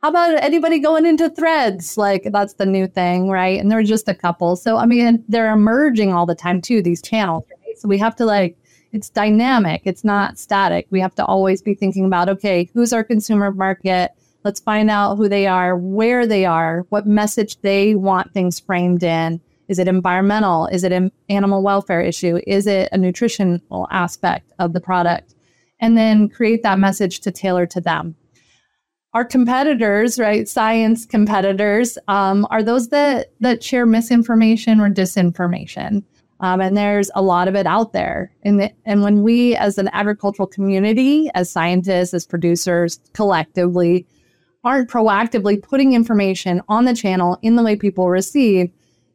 how 0.02 0.10
about 0.10 0.42
anybody 0.42 0.78
going 0.78 1.04
into 1.04 1.28
threads? 1.28 1.98
Like 1.98 2.28
that's 2.30 2.54
the 2.54 2.66
new 2.66 2.86
thing, 2.86 3.28
right? 3.28 3.60
And 3.60 3.70
there 3.70 3.78
are 3.78 3.84
just 3.84 4.08
a 4.08 4.14
couple. 4.14 4.56
So 4.56 4.76
I 4.76 4.86
mean, 4.86 5.24
they're 5.28 5.52
emerging 5.52 6.12
all 6.12 6.26
the 6.26 6.34
time 6.34 6.60
too, 6.60 6.80
these 6.80 7.02
channels. 7.02 7.44
Right? 7.50 7.78
So 7.78 7.88
we 7.88 7.98
have 7.98 8.16
to 8.16 8.24
like 8.24 8.56
it's 8.92 9.10
dynamic, 9.10 9.82
it's 9.84 10.04
not 10.04 10.38
static. 10.38 10.86
We 10.90 11.00
have 11.00 11.14
to 11.16 11.24
always 11.24 11.60
be 11.60 11.74
thinking 11.74 12.04
about, 12.04 12.28
okay, 12.28 12.70
who's 12.72 12.92
our 12.92 13.04
consumer 13.04 13.50
market? 13.50 14.12
Let's 14.46 14.60
find 14.60 14.88
out 14.90 15.16
who 15.16 15.28
they 15.28 15.48
are, 15.48 15.76
where 15.76 16.24
they 16.24 16.44
are, 16.44 16.86
what 16.90 17.04
message 17.04 17.60
they 17.62 17.96
want 17.96 18.32
things 18.32 18.60
framed 18.60 19.02
in. 19.02 19.40
Is 19.66 19.80
it 19.80 19.88
environmental? 19.88 20.68
Is 20.68 20.84
it 20.84 20.92
an 20.92 21.10
animal 21.28 21.64
welfare 21.64 22.00
issue? 22.00 22.38
Is 22.46 22.68
it 22.68 22.88
a 22.92 22.96
nutritional 22.96 23.88
aspect 23.90 24.52
of 24.60 24.72
the 24.72 24.80
product? 24.80 25.34
And 25.80 25.98
then 25.98 26.28
create 26.28 26.62
that 26.62 26.78
message 26.78 27.18
to 27.22 27.32
tailor 27.32 27.66
to 27.66 27.80
them. 27.80 28.14
Our 29.14 29.24
competitors, 29.24 30.16
right, 30.16 30.48
science 30.48 31.06
competitors, 31.06 31.98
um, 32.06 32.46
are 32.48 32.62
those 32.62 32.90
that 32.90 33.32
that 33.40 33.64
share 33.64 33.84
misinformation 33.84 34.78
or 34.78 34.88
disinformation. 34.88 36.04
Um, 36.38 36.60
and 36.60 36.76
there's 36.76 37.10
a 37.16 37.22
lot 37.22 37.48
of 37.48 37.56
it 37.56 37.66
out 37.66 37.92
there. 37.92 38.30
And, 38.44 38.60
the, 38.60 38.70
and 38.84 39.02
when 39.02 39.22
we, 39.24 39.56
as 39.56 39.76
an 39.76 39.90
agricultural 39.92 40.46
community, 40.46 41.30
as 41.34 41.50
scientists, 41.50 42.14
as 42.14 42.26
producers, 42.26 43.00
collectively 43.12 44.06
aren't 44.66 44.90
proactively 44.90 45.62
putting 45.62 45.92
information 45.92 46.60
on 46.68 46.86
the 46.86 46.94
channel 46.94 47.38
in 47.40 47.54
the 47.54 47.62
way 47.62 47.76
people 47.76 48.10
receive, 48.10 48.68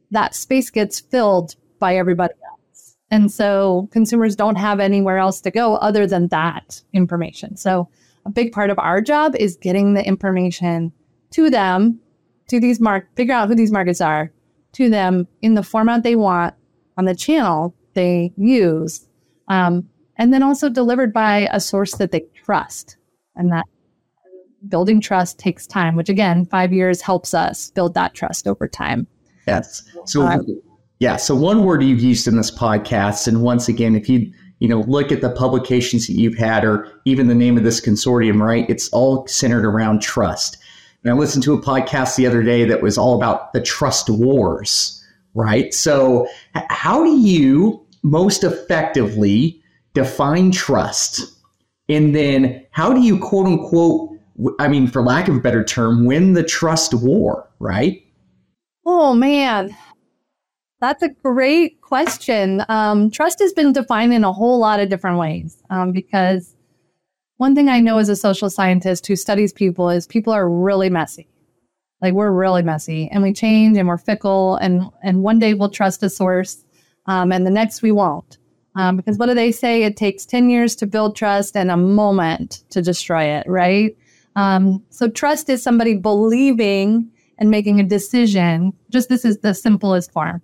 that 0.09 0.33
space 0.33 0.69
gets 0.69 1.01
filled 1.01 1.55
by 1.77 1.97
everybody 1.97 2.33
else. 2.49 2.95
And 3.11 3.29
so 3.29 3.89
consumers 3.91 4.37
don't 4.37 4.55
have 4.55 4.79
anywhere 4.79 5.17
else 5.17 5.41
to 5.41 5.51
go 5.51 5.75
other 5.75 6.07
than 6.07 6.29
that 6.29 6.81
information. 6.93 7.57
So 7.57 7.89
a 8.25 8.29
big 8.29 8.53
part 8.53 8.69
of 8.69 8.79
our 8.79 9.01
job 9.01 9.35
is 9.35 9.57
getting 9.57 9.93
the 9.93 10.07
information 10.07 10.93
to 11.31 11.49
them, 11.49 11.99
to 12.47 12.61
these 12.61 12.79
mark, 12.79 13.13
figure 13.17 13.33
out 13.33 13.49
who 13.49 13.55
these 13.55 13.73
markets 13.73 13.99
are, 13.99 14.31
to 14.73 14.89
them 14.89 15.27
in 15.41 15.55
the 15.55 15.63
format 15.63 16.03
they 16.03 16.15
want 16.15 16.55
on 16.95 17.03
the 17.03 17.15
channel 17.15 17.75
they 17.93 18.31
use, 18.37 19.05
um, 19.49 19.89
and 20.15 20.33
then 20.33 20.43
also 20.43 20.69
delivered 20.69 21.11
by 21.11 21.49
a 21.51 21.59
source 21.59 21.95
that 21.95 22.11
they 22.11 22.21
trust. 22.45 22.95
And 23.35 23.51
that 23.51 23.65
building 24.67 25.01
trust 25.01 25.39
takes 25.39 25.65
time, 25.67 25.95
which 25.95 26.09
again, 26.09 26.45
five 26.45 26.73
years 26.73 27.01
helps 27.01 27.33
us 27.33 27.71
build 27.71 27.93
that 27.93 28.13
trust 28.13 28.47
over 28.47 28.67
time. 28.67 29.07
Yes. 29.47 29.83
So, 30.05 30.23
uh, 30.23 30.39
yeah. 30.99 31.17
So, 31.17 31.35
one 31.35 31.63
word 31.63 31.83
you've 31.83 32.01
used 32.01 32.27
in 32.27 32.37
this 32.37 32.51
podcast, 32.51 33.27
and 33.27 33.41
once 33.41 33.67
again, 33.67 33.95
if 33.95 34.07
you 34.07 34.31
you 34.59 34.67
know 34.67 34.81
look 34.81 35.11
at 35.11 35.21
the 35.21 35.31
publications 35.31 36.07
that 36.07 36.13
you've 36.13 36.37
had, 36.37 36.63
or 36.63 36.87
even 37.05 37.27
the 37.27 37.35
name 37.35 37.57
of 37.57 37.63
this 37.63 37.81
consortium, 37.81 38.39
right? 38.39 38.69
It's 38.69 38.89
all 38.89 39.27
centered 39.27 39.65
around 39.65 40.01
trust. 40.01 40.57
And 41.03 41.11
I 41.11 41.17
listened 41.17 41.43
to 41.45 41.53
a 41.53 41.61
podcast 41.61 42.15
the 42.15 42.27
other 42.27 42.43
day 42.43 42.65
that 42.65 42.83
was 42.83 42.97
all 42.97 43.15
about 43.15 43.53
the 43.53 43.61
trust 43.61 44.09
wars, 44.09 45.03
right? 45.33 45.73
So, 45.73 46.27
how 46.53 47.03
do 47.03 47.17
you 47.17 47.83
most 48.03 48.43
effectively 48.43 49.61
define 49.93 50.51
trust? 50.51 51.21
And 51.89 52.15
then, 52.15 52.63
how 52.71 52.93
do 52.93 53.01
you 53.01 53.17
quote 53.17 53.47
unquote 53.47 54.10
I 54.59 54.67
mean, 54.67 54.87
for 54.87 55.01
lack 55.01 55.27
of 55.27 55.35
a 55.35 55.39
better 55.39 55.63
term, 55.63 56.05
win 56.05 56.33
the 56.33 56.43
trust 56.43 56.93
war, 56.93 57.49
right? 57.59 58.03
Oh, 58.85 59.13
man. 59.13 59.75
That's 60.79 61.03
a 61.03 61.09
great 61.09 61.79
question. 61.81 62.65
Um, 62.67 63.11
trust 63.11 63.39
has 63.39 63.53
been 63.53 63.71
defined 63.71 64.13
in 64.13 64.23
a 64.23 64.33
whole 64.33 64.59
lot 64.59 64.79
of 64.79 64.89
different 64.89 65.19
ways 65.19 65.61
um, 65.69 65.91
because 65.91 66.55
one 67.37 67.55
thing 67.55 67.69
I 67.69 67.79
know 67.79 67.99
as 67.99 68.09
a 68.09 68.15
social 68.15 68.49
scientist 68.49 69.05
who 69.07 69.15
studies 69.15 69.53
people 69.53 69.89
is 69.89 70.07
people 70.07 70.33
are 70.33 70.49
really 70.49 70.89
messy. 70.89 71.27
Like 72.01 72.13
we're 72.13 72.31
really 72.31 72.63
messy 72.63 73.09
and 73.11 73.21
we 73.21 73.31
change 73.31 73.77
and 73.77 73.87
we're 73.87 73.97
fickle 73.97 74.55
and 74.55 74.85
and 75.03 75.21
one 75.21 75.37
day 75.37 75.53
we'll 75.53 75.69
trust 75.69 76.01
a 76.01 76.09
source 76.09 76.63
um, 77.05 77.31
and 77.31 77.45
the 77.45 77.51
next 77.51 77.81
we 77.81 77.91
won't. 77.91 78.37
Um, 78.75 78.95
because 78.95 79.17
what 79.17 79.25
do 79.25 79.33
they 79.33 79.51
say? 79.51 79.83
It 79.83 79.97
takes 79.97 80.25
10 80.25 80.49
years 80.49 80.75
to 80.77 80.87
build 80.87 81.15
trust 81.15 81.57
and 81.57 81.69
a 81.69 81.77
moment 81.77 82.63
to 82.69 82.81
destroy 82.81 83.23
it, 83.23 83.45
right? 83.47 83.95
Um, 84.35 84.83
so 84.89 85.09
trust 85.09 85.49
is 85.49 85.61
somebody 85.61 85.95
believing 85.95 87.11
and 87.37 87.49
making 87.49 87.79
a 87.79 87.83
decision. 87.83 88.73
Just 88.89 89.09
this 89.09 89.25
is 89.25 89.39
the 89.39 89.53
simplest 89.53 90.11
form. 90.11 90.41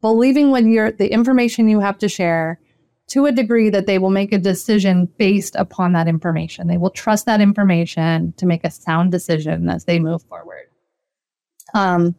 Believing 0.00 0.50
when 0.50 0.70
you're 0.70 0.92
the 0.92 1.10
information 1.10 1.68
you 1.68 1.80
have 1.80 1.98
to 1.98 2.08
share 2.08 2.60
to 3.06 3.26
a 3.26 3.32
degree 3.32 3.70
that 3.70 3.86
they 3.86 3.98
will 3.98 4.10
make 4.10 4.32
a 4.32 4.38
decision 4.38 5.06
based 5.18 5.54
upon 5.56 5.92
that 5.92 6.08
information. 6.08 6.66
They 6.66 6.78
will 6.78 6.90
trust 6.90 7.26
that 7.26 7.40
information 7.40 8.32
to 8.38 8.46
make 8.46 8.64
a 8.64 8.70
sound 8.70 9.12
decision 9.12 9.68
as 9.68 9.84
they 9.84 9.98
move 9.98 10.22
forward. 10.22 10.68
Um, 11.74 12.14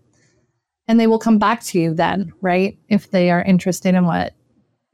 and 0.87 0.99
they 0.99 1.07
will 1.07 1.19
come 1.19 1.39
back 1.39 1.63
to 1.63 1.79
you 1.79 1.93
then, 1.93 2.33
right? 2.41 2.77
If 2.87 3.09
they 3.09 3.31
are 3.31 3.41
interested 3.41 3.95
in 3.95 4.05
what 4.05 4.33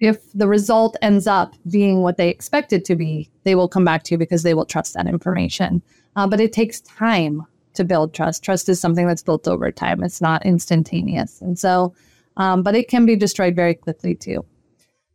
if 0.01 0.19
the 0.33 0.47
result 0.47 0.97
ends 1.03 1.27
up 1.27 1.53
being 1.69 2.01
what 2.01 2.17
they 2.17 2.27
expect 2.27 2.73
it 2.73 2.83
to 2.85 2.95
be, 2.95 3.29
they 3.43 3.53
will 3.53 3.69
come 3.69 3.85
back 3.85 4.03
to 4.03 4.15
you 4.15 4.17
because 4.17 4.41
they 4.41 4.55
will 4.55 4.65
trust 4.65 4.95
that 4.95 5.07
information. 5.07 5.81
Uh, 6.15 6.27
but 6.27 6.41
it 6.41 6.51
takes 6.51 6.81
time 6.81 7.45
to 7.75 7.83
build 7.85 8.13
trust. 8.13 8.43
Trust 8.43 8.67
is 8.67 8.81
something 8.81 9.07
that's 9.07 9.21
built 9.21 9.47
over 9.47 9.71
time, 9.71 10.03
it's 10.03 10.19
not 10.19 10.45
instantaneous. 10.45 11.39
And 11.39 11.57
so, 11.57 11.93
um, 12.35 12.63
but 12.63 12.75
it 12.75 12.89
can 12.89 13.05
be 13.05 13.15
destroyed 13.15 13.55
very 13.55 13.75
quickly 13.75 14.15
too. 14.15 14.43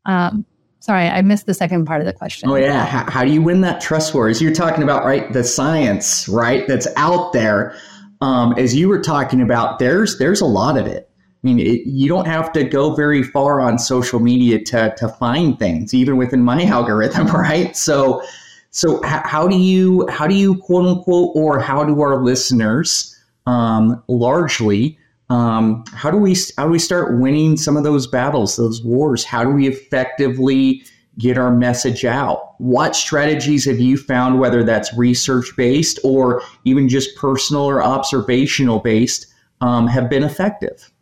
Um, 0.06 0.46
sorry, 0.78 1.08
I 1.08 1.20
missed 1.20 1.46
the 1.46 1.54
second 1.54 1.84
part 1.84 2.00
of 2.00 2.06
the 2.06 2.12
question. 2.12 2.48
Oh, 2.48 2.54
yeah. 2.54 2.86
How, 2.86 3.10
how 3.10 3.24
do 3.24 3.32
you 3.32 3.42
win 3.42 3.62
that 3.62 3.80
trust 3.80 4.14
war? 4.14 4.28
As 4.28 4.40
you're 4.40 4.54
talking 4.54 4.84
about, 4.84 5.04
right, 5.04 5.30
the 5.32 5.42
science, 5.42 6.28
right, 6.28 6.66
that's 6.68 6.86
out 6.96 7.32
there. 7.32 7.76
Um, 8.20 8.54
as 8.56 8.74
you 8.74 8.88
were 8.88 9.02
talking 9.02 9.42
about, 9.42 9.80
there's 9.80 10.16
there's 10.18 10.40
a 10.40 10.46
lot 10.46 10.78
of 10.78 10.86
it 10.86 11.10
mean, 11.42 11.58
it, 11.60 11.86
you 11.86 12.08
don't 12.08 12.26
have 12.26 12.52
to 12.52 12.64
go 12.64 12.94
very 12.94 13.22
far 13.22 13.60
on 13.60 13.78
social 13.78 14.20
media 14.20 14.62
to, 14.64 14.94
to 14.96 15.08
find 15.08 15.58
things, 15.58 15.94
even 15.94 16.16
within 16.16 16.42
my 16.42 16.64
algorithm, 16.66 17.26
right? 17.28 17.76
So, 17.76 18.22
so 18.70 19.00
how 19.04 19.48
do 19.48 19.56
you 19.56 20.06
how 20.08 20.26
do 20.26 20.34
you 20.34 20.56
quote 20.56 20.86
unquote 20.86 21.32
or 21.34 21.58
how 21.58 21.84
do 21.84 22.00
our 22.02 22.22
listeners 22.22 23.18
um, 23.46 24.02
largely 24.08 24.98
um, 25.28 25.84
how 25.92 26.10
do 26.10 26.18
we 26.18 26.36
how 26.56 26.66
do 26.66 26.70
we 26.70 26.78
start 26.78 27.18
winning 27.18 27.56
some 27.56 27.76
of 27.76 27.84
those 27.84 28.06
battles, 28.06 28.56
those 28.56 28.82
wars? 28.82 29.24
How 29.24 29.42
do 29.42 29.50
we 29.50 29.66
effectively 29.66 30.84
get 31.18 31.36
our 31.36 31.50
message 31.50 32.04
out? 32.04 32.54
What 32.60 32.94
strategies 32.94 33.64
have 33.64 33.80
you 33.80 33.96
found, 33.96 34.38
whether 34.38 34.62
that's 34.62 34.92
research 34.94 35.52
based 35.56 35.98
or 36.04 36.42
even 36.64 36.88
just 36.88 37.16
personal 37.16 37.62
or 37.62 37.82
observational 37.82 38.78
based, 38.78 39.26
um, 39.60 39.88
have 39.88 40.08
been 40.08 40.22
effective? 40.22 40.92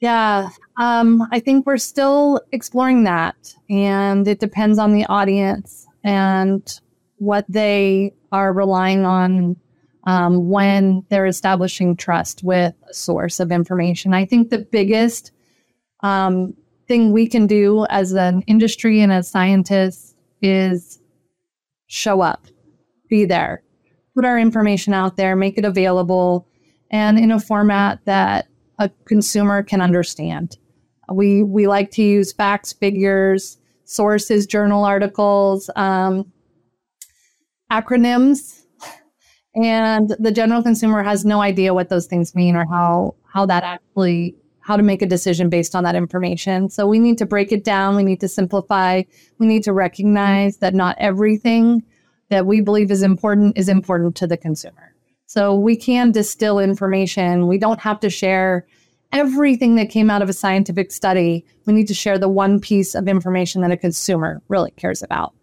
Yeah, 0.00 0.50
um, 0.76 1.26
I 1.32 1.40
think 1.40 1.66
we're 1.66 1.76
still 1.76 2.40
exploring 2.52 3.04
that, 3.04 3.54
and 3.68 4.28
it 4.28 4.38
depends 4.38 4.78
on 4.78 4.92
the 4.92 5.04
audience 5.06 5.86
and 6.04 6.80
what 7.16 7.44
they 7.48 8.14
are 8.30 8.52
relying 8.52 9.04
on 9.04 9.56
um, 10.04 10.48
when 10.48 11.04
they're 11.10 11.26
establishing 11.26 11.96
trust 11.96 12.44
with 12.44 12.74
a 12.88 12.94
source 12.94 13.40
of 13.40 13.50
information. 13.50 14.14
I 14.14 14.24
think 14.24 14.50
the 14.50 14.58
biggest 14.58 15.32
um, 16.00 16.54
thing 16.86 17.12
we 17.12 17.26
can 17.26 17.48
do 17.48 17.84
as 17.90 18.12
an 18.12 18.42
industry 18.42 19.00
and 19.00 19.12
as 19.12 19.28
scientists 19.28 20.14
is 20.40 21.00
show 21.88 22.20
up, 22.20 22.46
be 23.08 23.24
there, 23.24 23.64
put 24.14 24.24
our 24.24 24.38
information 24.38 24.94
out 24.94 25.16
there, 25.16 25.34
make 25.34 25.58
it 25.58 25.64
available, 25.64 26.46
and 26.90 27.18
in 27.18 27.32
a 27.32 27.40
format 27.40 27.98
that 28.04 28.46
a 28.78 28.90
consumer 29.04 29.62
can 29.62 29.80
understand. 29.80 30.56
We 31.10 31.42
we 31.42 31.66
like 31.66 31.90
to 31.92 32.02
use 32.02 32.32
facts, 32.32 32.72
figures, 32.72 33.58
sources, 33.84 34.46
journal 34.46 34.84
articles, 34.84 35.70
um, 35.76 36.30
acronyms, 37.72 38.62
and 39.54 40.14
the 40.18 40.30
general 40.30 40.62
consumer 40.62 41.02
has 41.02 41.24
no 41.24 41.40
idea 41.40 41.74
what 41.74 41.88
those 41.88 42.06
things 42.06 42.34
mean 42.34 42.56
or 42.56 42.66
how 42.66 43.14
how 43.24 43.46
that 43.46 43.64
actually 43.64 44.36
how 44.60 44.76
to 44.76 44.82
make 44.82 45.00
a 45.00 45.06
decision 45.06 45.48
based 45.48 45.74
on 45.74 45.82
that 45.84 45.94
information. 45.94 46.68
So 46.68 46.86
we 46.86 46.98
need 46.98 47.16
to 47.18 47.26
break 47.26 47.52
it 47.52 47.64
down. 47.64 47.96
We 47.96 48.02
need 48.02 48.20
to 48.20 48.28
simplify. 48.28 49.02
We 49.38 49.46
need 49.46 49.64
to 49.64 49.72
recognize 49.72 50.58
that 50.58 50.74
not 50.74 50.94
everything 50.98 51.82
that 52.28 52.44
we 52.44 52.60
believe 52.60 52.90
is 52.90 53.02
important 53.02 53.56
is 53.56 53.70
important 53.70 54.14
to 54.16 54.26
the 54.26 54.36
consumer. 54.36 54.87
So 55.28 55.54
we 55.54 55.76
can 55.76 56.10
distill 56.10 56.58
information. 56.58 57.48
We 57.48 57.58
don't 57.58 57.80
have 57.80 58.00
to 58.00 58.08
share 58.08 58.66
everything 59.12 59.76
that 59.76 59.90
came 59.90 60.08
out 60.08 60.22
of 60.22 60.30
a 60.30 60.32
scientific 60.32 60.90
study. 60.90 61.44
We 61.66 61.74
need 61.74 61.86
to 61.88 61.94
share 61.94 62.18
the 62.18 62.30
one 62.30 62.60
piece 62.60 62.94
of 62.94 63.06
information 63.06 63.60
that 63.60 63.70
a 63.70 63.76
consumer 63.76 64.42
really 64.48 64.70
cares 64.70 65.02
about. 65.02 65.34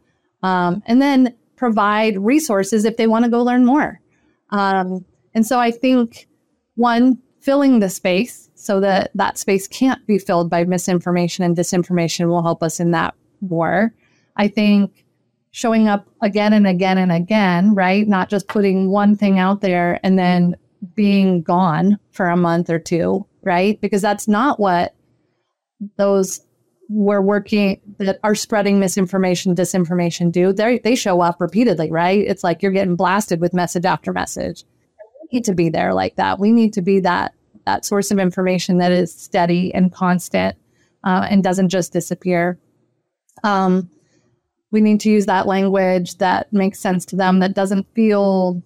Um, 0.41 0.81
and 0.87 1.01
then 1.03 1.35
provide 1.55 2.17
resources 2.17 2.83
if 2.83 2.97
they 2.97 3.05
want 3.05 3.25
to 3.25 3.31
go 3.31 3.43
learn 3.43 3.63
more. 3.63 4.01
Um, 4.49 5.05
and 5.35 5.45
so 5.45 5.59
I 5.59 5.69
think 5.69 6.27
one, 6.73 7.19
filling 7.39 7.79
the 7.79 7.89
space 7.89 8.49
so 8.55 8.79
that 8.79 9.11
that 9.13 9.37
space 9.37 9.67
can't 9.67 10.03
be 10.07 10.17
filled 10.17 10.49
by 10.49 10.63
misinformation 10.63 11.43
and 11.43 11.55
disinformation 11.55 12.27
will 12.27 12.41
help 12.41 12.63
us 12.63 12.79
in 12.79 12.89
that 12.89 13.13
war. 13.39 13.93
I 14.35 14.47
think 14.47 15.04
showing 15.55 15.87
up 15.87 16.05
again 16.21 16.51
and 16.51 16.67
again 16.67 16.97
and 16.97 17.13
again, 17.13 17.73
right? 17.73 18.09
Not 18.09 18.29
just 18.29 18.49
putting 18.49 18.89
one 18.89 19.15
thing 19.15 19.39
out 19.39 19.61
there 19.61 20.01
and 20.03 20.19
then 20.19 20.57
being 20.95 21.43
gone 21.43 21.97
for 22.11 22.27
a 22.27 22.35
month 22.35 22.69
or 22.69 22.77
two, 22.77 23.25
right? 23.41 23.79
Because 23.79 24.01
that's 24.01 24.27
not 24.27 24.59
what 24.59 24.93
those 25.95 26.41
we're 26.89 27.21
working 27.21 27.79
that 27.99 28.19
are 28.21 28.35
spreading 28.35 28.81
misinformation, 28.81 29.55
disinformation 29.55 30.29
do. 30.29 30.51
They 30.51 30.79
they 30.79 30.93
show 30.93 31.21
up 31.21 31.39
repeatedly, 31.39 31.89
right? 31.89 32.19
It's 32.19 32.43
like 32.43 32.61
you're 32.61 32.73
getting 32.73 32.97
blasted 32.97 33.39
with 33.39 33.53
message 33.53 33.85
after 33.85 34.11
message. 34.11 34.65
We 35.21 35.37
need 35.37 35.45
to 35.45 35.55
be 35.55 35.69
there 35.69 35.93
like 35.93 36.17
that. 36.17 36.37
We 36.37 36.51
need 36.51 36.73
to 36.73 36.81
be 36.81 36.99
that 36.99 37.33
that 37.65 37.85
source 37.85 38.11
of 38.11 38.19
information 38.19 38.79
that 38.79 38.91
is 38.91 39.15
steady 39.15 39.73
and 39.73 39.89
constant 39.89 40.57
uh, 41.05 41.27
and 41.29 41.41
doesn't 41.41 41.69
just 41.69 41.93
disappear. 41.93 42.59
Um, 43.45 43.89
we 44.71 44.81
need 44.81 44.99
to 45.01 45.09
use 45.09 45.25
that 45.25 45.47
language 45.47 46.17
that 46.17 46.51
makes 46.51 46.79
sense 46.79 47.05
to 47.05 47.15
them, 47.15 47.39
that 47.39 47.53
doesn't 47.53 47.87
feel, 47.93 48.61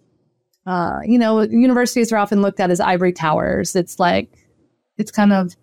uh, 0.65 0.99
you 1.05 1.19
know, 1.19 1.41
universities 1.41 2.11
are 2.11 2.17
often 2.17 2.41
looked 2.41 2.59
at 2.59 2.71
as 2.71 2.79
ivory 2.79 3.13
towers. 3.13 3.75
It's 3.75 3.99
like, 3.99 4.29
it's 4.97 5.11
kind 5.11 5.33
of, 5.33 5.55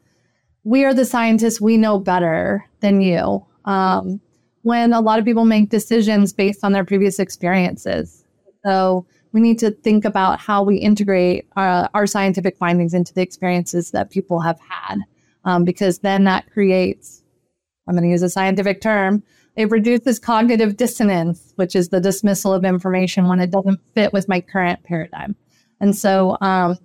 we 0.65 0.85
are 0.85 0.95
the 0.95 1.05
scientists, 1.05 1.61
we 1.61 1.77
know 1.77 1.99
better 1.99 2.65
than 2.81 3.01
you. 3.01 3.45
Um, 3.65 4.21
when 4.63 4.93
a 4.93 5.01
lot 5.01 5.19
of 5.19 5.25
people 5.25 5.45
make 5.45 5.71
decisions 5.71 6.33
based 6.33 6.65
on 6.65 6.73
their 6.73 6.85
previous 6.85 7.19
experiences. 7.21 8.25
So 8.65 9.07
we 9.33 9.41
need 9.41 9.59
to 9.61 9.71
think 9.71 10.05
about 10.05 10.41
how 10.41 10.63
we 10.63 10.77
integrate 10.77 11.47
uh, 11.57 11.89
our 11.95 12.07
scientific 12.07 12.57
findings 12.57 12.95
into 12.95 13.15
the 13.15 13.23
experiences 13.23 13.93
that 13.93 14.11
people 14.11 14.41
have 14.41 14.59
had, 14.61 14.99
um, 15.45 15.65
because 15.65 16.01
then 16.01 16.25
that 16.25 16.51
creates, 16.51 17.23
I'm 17.87 17.95
going 17.95 18.05
to 18.05 18.11
use 18.11 18.23
a 18.23 18.31
scientific 18.31 18.81
term, 18.81 19.23
it 19.57 19.71
reduces 19.71 20.19
cognitive 20.19 20.77
dissonance, 20.77 21.53
which 21.57 21.75
is 21.75 21.89
the 21.89 22.01
dismissal 22.01 22.53
of 22.53 22.65
information 22.65 23.27
when 23.27 23.41
it 23.41 23.51
doesn't 23.51 23.81
fit 23.95 24.13
with 24.13 24.29
my 24.29 24.41
current 24.41 24.83
paradigm. 24.85 25.35
And 25.81 25.97
so, 25.97 26.37
um, 26.41 26.77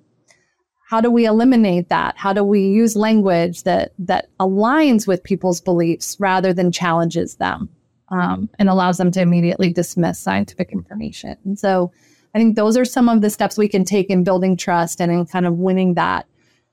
how 0.90 1.00
do 1.00 1.10
we 1.10 1.26
eliminate 1.26 1.88
that? 1.90 2.18
How 2.18 2.34
do 2.34 2.44
we 2.44 2.68
use 2.68 2.96
language 2.98 3.64
that 3.64 3.94
that 4.00 4.28
aligns 4.40 5.08
with 5.08 5.24
people's 5.24 5.62
beliefs 5.62 6.18
rather 6.20 6.54
than 6.54 6.72
challenges 6.72 7.36
them 7.36 7.70
um, 8.10 8.50
and 8.60 8.68
allows 8.68 8.98
them 8.98 9.12
to 9.12 9.22
immediately 9.22 9.72
dismiss 9.72 10.20
scientific 10.20 10.72
information? 10.72 11.38
And 11.46 11.60
so, 11.60 11.92
I 12.34 12.40
think 12.40 12.56
those 12.56 12.78
are 12.78 12.86
some 12.86 13.10
of 13.10 13.22
the 13.22 13.30
steps 13.30 13.58
we 13.58 13.68
can 13.68 13.84
take 13.84 14.10
in 14.10 14.24
building 14.24 14.56
trust 14.56 15.02
and 15.02 15.12
in 15.12 15.26
kind 15.26 15.46
of 15.46 15.58
winning 15.58 15.96
that 15.96 16.26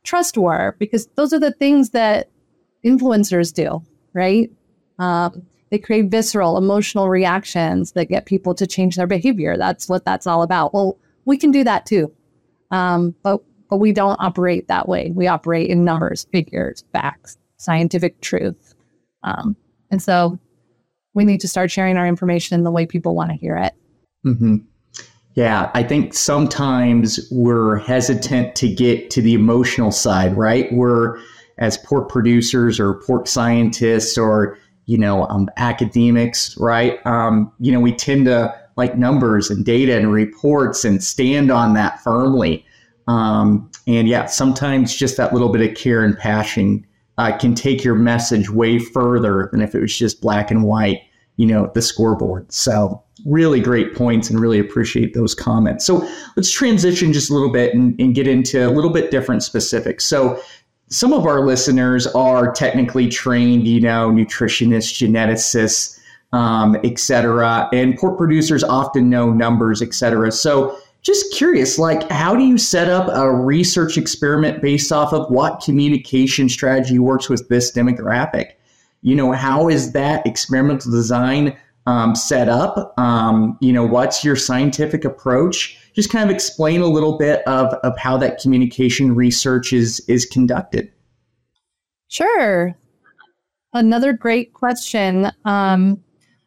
trust 0.04 0.38
war 0.38 0.76
because 0.78 1.08
those 1.16 1.32
are 1.32 1.40
the 1.40 1.52
things 1.52 1.90
that 1.90 2.30
influencers 2.84 3.52
do, 3.52 3.82
right? 4.12 4.50
Um, 5.00 5.42
they 5.70 5.78
create 5.78 6.10
visceral, 6.10 6.56
emotional 6.56 7.08
reactions 7.08 7.92
that 7.92 8.06
get 8.06 8.26
people 8.26 8.54
to 8.54 8.66
change 8.66 8.96
their 8.96 9.06
behavior. 9.06 9.56
That's 9.56 9.88
what 9.88 10.04
that's 10.04 10.26
all 10.26 10.42
about. 10.42 10.72
Well, 10.74 10.98
we 11.24 11.36
can 11.36 11.50
do 11.50 11.64
that 11.64 11.86
too, 11.86 12.12
um, 12.70 13.14
but 13.22 13.42
but 13.70 13.78
we 13.78 13.92
don't 13.92 14.16
operate 14.20 14.68
that 14.68 14.88
way. 14.88 15.12
We 15.14 15.26
operate 15.26 15.70
in 15.70 15.84
numbers, 15.84 16.26
figures, 16.32 16.84
facts, 16.92 17.36
scientific 17.56 18.20
truth, 18.20 18.74
um, 19.22 19.56
and 19.90 20.02
so 20.02 20.38
we 21.14 21.24
need 21.24 21.40
to 21.40 21.48
start 21.48 21.70
sharing 21.70 21.96
our 21.96 22.06
information 22.06 22.54
in 22.58 22.64
the 22.64 22.70
way 22.70 22.86
people 22.86 23.14
want 23.14 23.30
to 23.30 23.36
hear 23.36 23.56
it. 23.56 23.74
Mm-hmm. 24.24 24.56
Yeah, 25.34 25.70
I 25.74 25.84
think 25.84 26.14
sometimes 26.14 27.28
we're 27.30 27.76
hesitant 27.76 28.56
to 28.56 28.72
get 28.72 29.10
to 29.10 29.22
the 29.22 29.34
emotional 29.34 29.92
side, 29.92 30.36
right? 30.36 30.72
We're, 30.72 31.18
as 31.58 31.78
pork 31.78 32.08
producers 32.08 32.80
or 32.80 32.94
pork 32.94 33.28
scientists 33.28 34.18
or, 34.18 34.58
you 34.88 34.96
know, 34.96 35.26
um, 35.26 35.50
academics, 35.58 36.56
right? 36.56 37.06
Um, 37.06 37.52
you 37.60 37.70
know, 37.70 37.78
we 37.78 37.92
tend 37.92 38.24
to 38.24 38.58
like 38.78 38.96
numbers 38.96 39.50
and 39.50 39.62
data 39.62 39.94
and 39.98 40.10
reports 40.10 40.82
and 40.82 41.04
stand 41.04 41.50
on 41.50 41.74
that 41.74 42.02
firmly. 42.02 42.64
Um, 43.06 43.70
and 43.86 44.08
yeah, 44.08 44.24
sometimes 44.24 44.96
just 44.96 45.18
that 45.18 45.34
little 45.34 45.50
bit 45.50 45.60
of 45.60 45.76
care 45.76 46.02
and 46.02 46.16
passion 46.16 46.86
uh, 47.18 47.36
can 47.36 47.54
take 47.54 47.84
your 47.84 47.96
message 47.96 48.48
way 48.48 48.78
further 48.78 49.50
than 49.52 49.60
if 49.60 49.74
it 49.74 49.80
was 49.80 49.94
just 49.94 50.22
black 50.22 50.50
and 50.50 50.64
white, 50.64 51.02
you 51.36 51.44
know, 51.44 51.70
the 51.74 51.82
scoreboard. 51.82 52.50
So 52.50 53.02
really 53.26 53.60
great 53.60 53.94
points 53.94 54.30
and 54.30 54.40
really 54.40 54.58
appreciate 54.58 55.12
those 55.12 55.34
comments. 55.34 55.84
So 55.84 56.08
let's 56.34 56.50
transition 56.50 57.12
just 57.12 57.30
a 57.30 57.34
little 57.34 57.52
bit 57.52 57.74
and, 57.74 57.94
and, 58.00 58.14
get 58.14 58.26
into 58.26 58.66
a 58.66 58.70
little 58.70 58.90
bit 58.90 59.10
different 59.10 59.42
specifics. 59.42 60.06
So 60.06 60.40
some 60.88 61.12
of 61.12 61.26
our 61.26 61.44
listeners 61.44 62.06
are 62.08 62.52
technically 62.52 63.08
trained, 63.08 63.66
you 63.66 63.80
know, 63.80 64.10
nutritionists, 64.10 64.92
geneticists, 64.94 65.98
um, 66.32 66.76
et 66.84 66.98
cetera, 66.98 67.68
and 67.72 67.96
pork 67.96 68.18
producers 68.18 68.62
often 68.64 69.08
know 69.08 69.32
numbers, 69.32 69.80
et 69.82 69.94
cetera. 69.94 70.30
So 70.32 70.78
just 71.02 71.32
curious, 71.34 71.78
like, 71.78 72.10
how 72.10 72.34
do 72.34 72.42
you 72.42 72.58
set 72.58 72.88
up 72.88 73.08
a 73.12 73.32
research 73.32 73.96
experiment 73.96 74.60
based 74.60 74.92
off 74.92 75.12
of 75.12 75.30
what 75.30 75.62
communication 75.62 76.48
strategy 76.48 76.98
works 76.98 77.28
with 77.28 77.48
this 77.48 77.72
demographic? 77.72 78.52
You 79.02 79.14
know, 79.14 79.32
how 79.32 79.68
is 79.68 79.92
that 79.92 80.26
experimental 80.26 80.90
design 80.90 81.56
um, 81.86 82.14
set 82.14 82.48
up? 82.48 82.98
Um, 82.98 83.56
you 83.60 83.72
know, 83.72 83.86
what's 83.86 84.24
your 84.24 84.36
scientific 84.36 85.04
approach? 85.04 85.78
Just 85.94 86.10
kind 86.10 86.28
of 86.28 86.34
explain 86.34 86.80
a 86.80 86.86
little 86.86 87.18
bit 87.18 87.42
of, 87.46 87.72
of 87.82 87.96
how 87.98 88.16
that 88.18 88.40
communication 88.40 89.14
research 89.14 89.72
is 89.72 90.00
is 90.08 90.26
conducted. 90.26 90.92
Sure. 92.08 92.76
Another 93.72 94.12
great 94.12 94.54
question. 94.54 95.30
Um, 95.44 96.02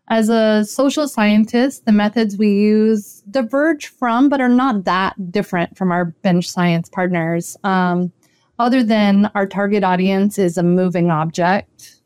as 0.07 0.27
a 0.27 0.65
social 0.65 1.07
scientist, 1.07 1.85
the 1.85 1.91
methods 1.91 2.35
we 2.35 2.51
use 2.51 3.23
diverge 3.31 3.87
from, 3.87 4.27
but 4.27 4.41
are 4.41 4.49
not 4.49 4.83
that 4.83 5.31
different 5.31 5.77
from 5.77 5.91
our 5.91 6.05
bench 6.05 6.49
science 6.49 6.89
partners. 6.89 7.55
Um, 7.63 8.11
other 8.59 8.83
than 8.83 9.31
our 9.35 9.47
target 9.47 9.83
audience 9.83 10.37
is 10.37 10.57
a 10.57 10.63
moving 10.63 11.09
object. 11.09 12.01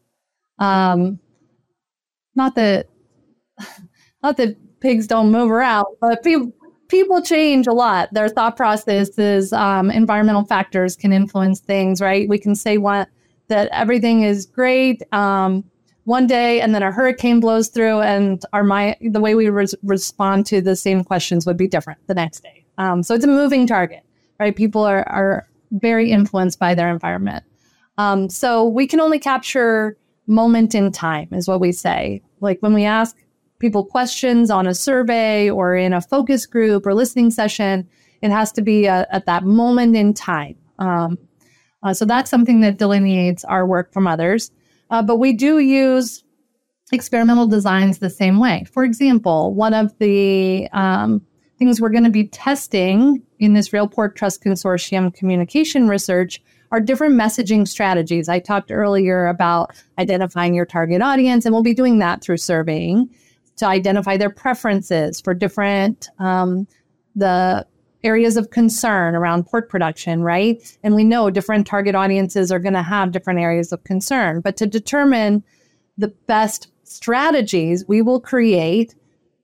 Um, 0.60 1.20
not 2.36 2.56
that 2.56 2.90
not 4.24 4.38
that 4.38 4.56
pigs 4.80 5.08
don't 5.08 5.32
move 5.32 5.50
around, 5.50 5.86
but 6.02 6.24
people 6.24 6.54
people 6.88 7.22
change 7.22 7.68
a 7.68 7.74
lot. 7.74 8.14
Their 8.14 8.30
thought 8.30 8.56
processes, 8.56 9.52
um, 9.54 9.90
environmental 9.90 10.46
factors 10.46 10.96
can 10.96 11.12
influence 11.12 11.60
things, 11.60 12.00
right? 12.00 12.30
We 12.30 12.38
can 12.38 12.56
say 12.56 12.78
that 13.48 13.70
everything 13.72 14.22
is 14.22 14.46
great, 14.46 15.02
um, 15.12 15.64
one 16.06 16.28
day 16.28 16.62
and 16.62 16.74
then 16.74 16.84
a 16.84 16.92
hurricane 16.92 17.40
blows 17.40 17.68
through 17.68 18.00
and 18.02 18.44
our 18.54 18.64
my 18.64 18.96
the 19.02 19.20
way 19.20 19.36
we 19.36 19.50
res- 19.50 19.76
respond 19.84 20.46
to 20.46 20.62
the 20.62 20.76
same 20.76 21.04
questions 21.04 21.46
would 21.46 21.58
be 21.58 21.68
different 21.68 22.00
the 22.08 22.14
next 22.14 22.42
day 22.42 22.64
um, 22.78 23.04
so 23.04 23.14
it's 23.14 23.26
a 23.26 23.28
moving 23.28 23.68
target 23.68 24.04
right 24.40 24.56
people 24.56 24.84
are, 24.84 25.08
are 25.10 25.48
very 25.72 26.12
influenced 26.12 26.60
by 26.60 26.74
their 26.74 26.90
environment 26.90 27.44
um, 27.98 28.30
so 28.30 28.66
we 28.66 28.88
can 28.88 29.00
only 29.00 29.20
capture 29.20 29.98
moment 30.28 30.74
in 30.74 30.92
time 30.92 31.28
is 31.32 31.48
what 31.48 31.60
we 31.60 31.72
say 31.72 32.22
like 32.40 32.60
when 32.62 32.74
we 32.74 32.86
ask 32.86 33.18
people 33.60 33.86
questions 33.86 34.50
on 34.50 34.68
a 34.68 34.74
survey 34.74 35.50
or 35.50 35.76
in 35.76 35.94
a 35.94 36.02
focus 36.02 36.46
group 36.46 36.86
or 36.86 36.94
listening 36.94 37.32
session 37.32 37.88
it 38.22 38.32
has 38.32 38.52
to 38.52 38.62
be 38.62 38.86
a, 38.86 39.08
at 39.12 39.26
that 39.26 39.44
moment 39.44 39.96
in 39.96 40.14
time 40.14 40.56
um, 40.80 41.18
uh, 41.84 41.94
so 41.94 42.06
that's 42.06 42.30
something 42.30 42.62
that 42.62 42.78
delineates 42.78 43.44
our 43.46 43.66
work 43.66 43.92
from 43.94 44.08
others 44.08 44.52
uh, 44.90 45.02
but 45.02 45.18
we 45.18 45.34
do 45.34 45.60
use 45.60 46.24
experimental 46.92 47.48
designs 47.48 48.00
the 48.00 48.10
same 48.10 48.40
way. 48.40 48.66
For 48.72 48.84
example, 48.84 49.54
one 49.54 49.74
of 49.74 49.98
the 50.00 50.68
um, 50.72 51.22
things 51.58 51.82
we're 51.82 51.90
going 51.90 52.04
to 52.04 52.10
be 52.10 52.28
testing 52.28 53.22
in 53.40 53.54
this 53.54 53.74
Real 53.74 53.88
Pork 53.88 54.16
Trust 54.16 54.44
Consortium 54.44 55.14
communication 55.14 55.88
research 55.88 56.42
are 56.72 56.80
different 56.80 57.16
messaging 57.16 57.68
strategies. 57.68 58.28
I 58.28 58.40
talked 58.40 58.72
earlier 58.72 59.28
about 59.28 59.72
identifying 59.98 60.54
your 60.54 60.66
target 60.66 61.02
audience, 61.02 61.46
and 61.46 61.54
we'll 61.54 61.64
be 61.64 61.74
doing 61.74 62.00
that 62.00 62.22
through 62.22 62.38
surveying 62.38 63.10
to 63.58 63.66
identify 63.66 64.18
their 64.18 64.30
preferences 64.30 65.22
for 65.22 65.34
different 65.34 66.10
um, 66.20 66.68
the 67.16 67.66
areas 68.04 68.38
of 68.38 68.52
concern 68.52 69.16
around 69.16 69.48
pork 69.48 69.70
production, 69.70 70.22
right? 70.22 70.78
And 70.84 70.94
we 70.94 71.04
know 71.04 71.30
different 71.30 71.66
target 71.66 71.96
audiences 71.96 72.52
are 72.52 72.60
going 72.60 72.74
to 72.76 72.84
have 72.84 73.12
different 73.12 73.40
areas 73.40 73.72
of 73.72 73.84
concern. 73.84 74.42
But 74.42 74.58
to 74.58 74.68
determine 74.68 75.44
the 75.98 76.10
best 76.28 76.68
strategies, 76.84 77.86
we 77.88 78.02
will 78.02 78.20
create 78.20 78.94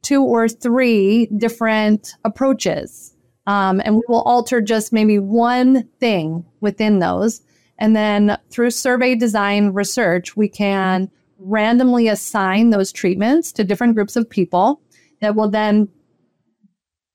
two 0.03 0.23
or 0.23 0.47
three 0.47 1.25
different 1.37 2.13
approaches. 2.23 3.15
Um, 3.47 3.81
and 3.83 3.95
we 3.95 4.03
will 4.07 4.21
alter 4.21 4.61
just 4.61 4.93
maybe 4.93 5.17
one 5.17 5.87
thing 5.99 6.45
within 6.59 6.99
those. 6.99 7.41
And 7.79 7.95
then 7.95 8.37
through 8.51 8.69
survey 8.71 9.15
design 9.15 9.69
research, 9.69 10.37
we 10.37 10.47
can 10.47 11.09
randomly 11.41 12.07
assign 12.07 12.69
those 12.69 12.91
treatments 12.91 13.51
to 13.53 13.63
different 13.63 13.95
groups 13.95 14.15
of 14.15 14.29
people 14.29 14.81
that 15.21 15.35
will 15.35 15.49
then 15.49 15.89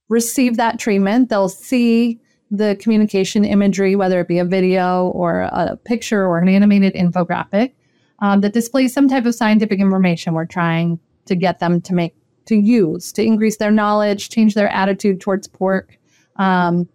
receive 0.09 0.57
that 0.57 0.79
treatment. 0.79 1.29
They'll 1.29 1.49
see 1.49 2.21
the 2.51 2.77
communication 2.81 3.45
imagery, 3.45 3.97
whether 3.97 4.21
it 4.21 4.29
be 4.29 4.39
a 4.39 4.45
video 4.45 5.09
or 5.09 5.41
a 5.41 5.77
picture 5.85 6.25
or 6.25 6.39
an 6.39 6.49
animated 6.49 6.95
infographic 6.95 7.73
um, 8.21 8.41
that 8.41 8.53
displays 8.53 8.93
some 8.93 9.09
type 9.09 9.27
of 9.27 9.35
scientific 9.35 9.81
information 9.81 10.35
we're 10.35 10.47
trying 10.47 10.99
to 11.27 11.35
get 11.35 11.59
them 11.59 11.81
to 11.83 11.95
make 11.95 12.15
to 12.47 12.55
use 12.55 13.13
to 13.13 13.25
increase 13.25 13.57
their 13.57 13.73
knowledge, 13.73 14.29
change 14.29 14.55
their 14.55 14.69
attitude 14.69 15.21
towards 15.21 15.49
pork 15.49 15.99
um, 16.37 16.89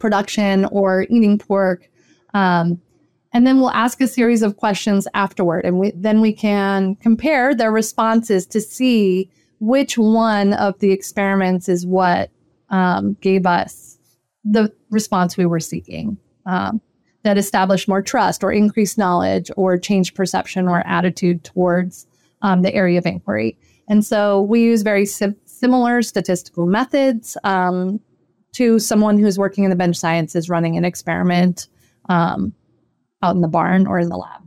production 0.00 0.64
or 0.66 1.06
eating 1.08 1.38
pork. 1.38 1.88
Um, 2.34 2.80
and 3.32 3.46
then 3.46 3.58
we'll 3.58 3.70
ask 3.70 4.00
a 4.00 4.06
series 4.06 4.42
of 4.42 4.56
questions 4.56 5.08
afterward, 5.14 5.64
and 5.64 5.78
we, 5.78 5.92
then 5.94 6.20
we 6.20 6.32
can 6.32 6.96
compare 6.96 7.54
their 7.54 7.72
responses 7.72 8.46
to 8.46 8.60
see 8.60 9.30
which 9.60 9.96
one 9.96 10.52
of 10.54 10.78
the 10.80 10.90
experiments 10.90 11.68
is 11.68 11.86
what 11.86 12.30
um, 12.70 13.16
gave 13.20 13.46
us 13.46 13.98
the 14.44 14.72
response 14.90 15.36
we 15.36 15.46
were 15.46 15.60
seeking 15.60 16.18
um, 16.46 16.80
that 17.22 17.38
established 17.38 17.86
more 17.86 18.02
trust 18.02 18.42
or 18.42 18.50
increased 18.50 18.98
knowledge 18.98 19.50
or 19.56 19.78
changed 19.78 20.14
perception 20.14 20.66
or 20.66 20.84
attitude 20.86 21.44
towards 21.44 22.06
um, 22.42 22.62
the 22.62 22.74
area 22.74 22.98
of 22.98 23.06
inquiry. 23.06 23.56
And 23.88 24.04
so 24.04 24.42
we 24.42 24.62
use 24.62 24.82
very 24.82 25.06
sim- 25.06 25.36
similar 25.44 26.02
statistical 26.02 26.66
methods 26.66 27.36
um, 27.44 28.00
to 28.54 28.78
someone 28.78 29.18
who's 29.18 29.38
working 29.38 29.64
in 29.64 29.70
the 29.70 29.76
bench 29.76 29.96
sciences 29.96 30.48
running 30.48 30.76
an 30.76 30.84
experiment 30.84 31.68
um, 32.08 32.52
out 33.22 33.34
in 33.34 33.40
the 33.40 33.48
barn 33.48 33.86
or 33.86 33.98
in 33.98 34.08
the 34.08 34.16
lab. 34.16 34.42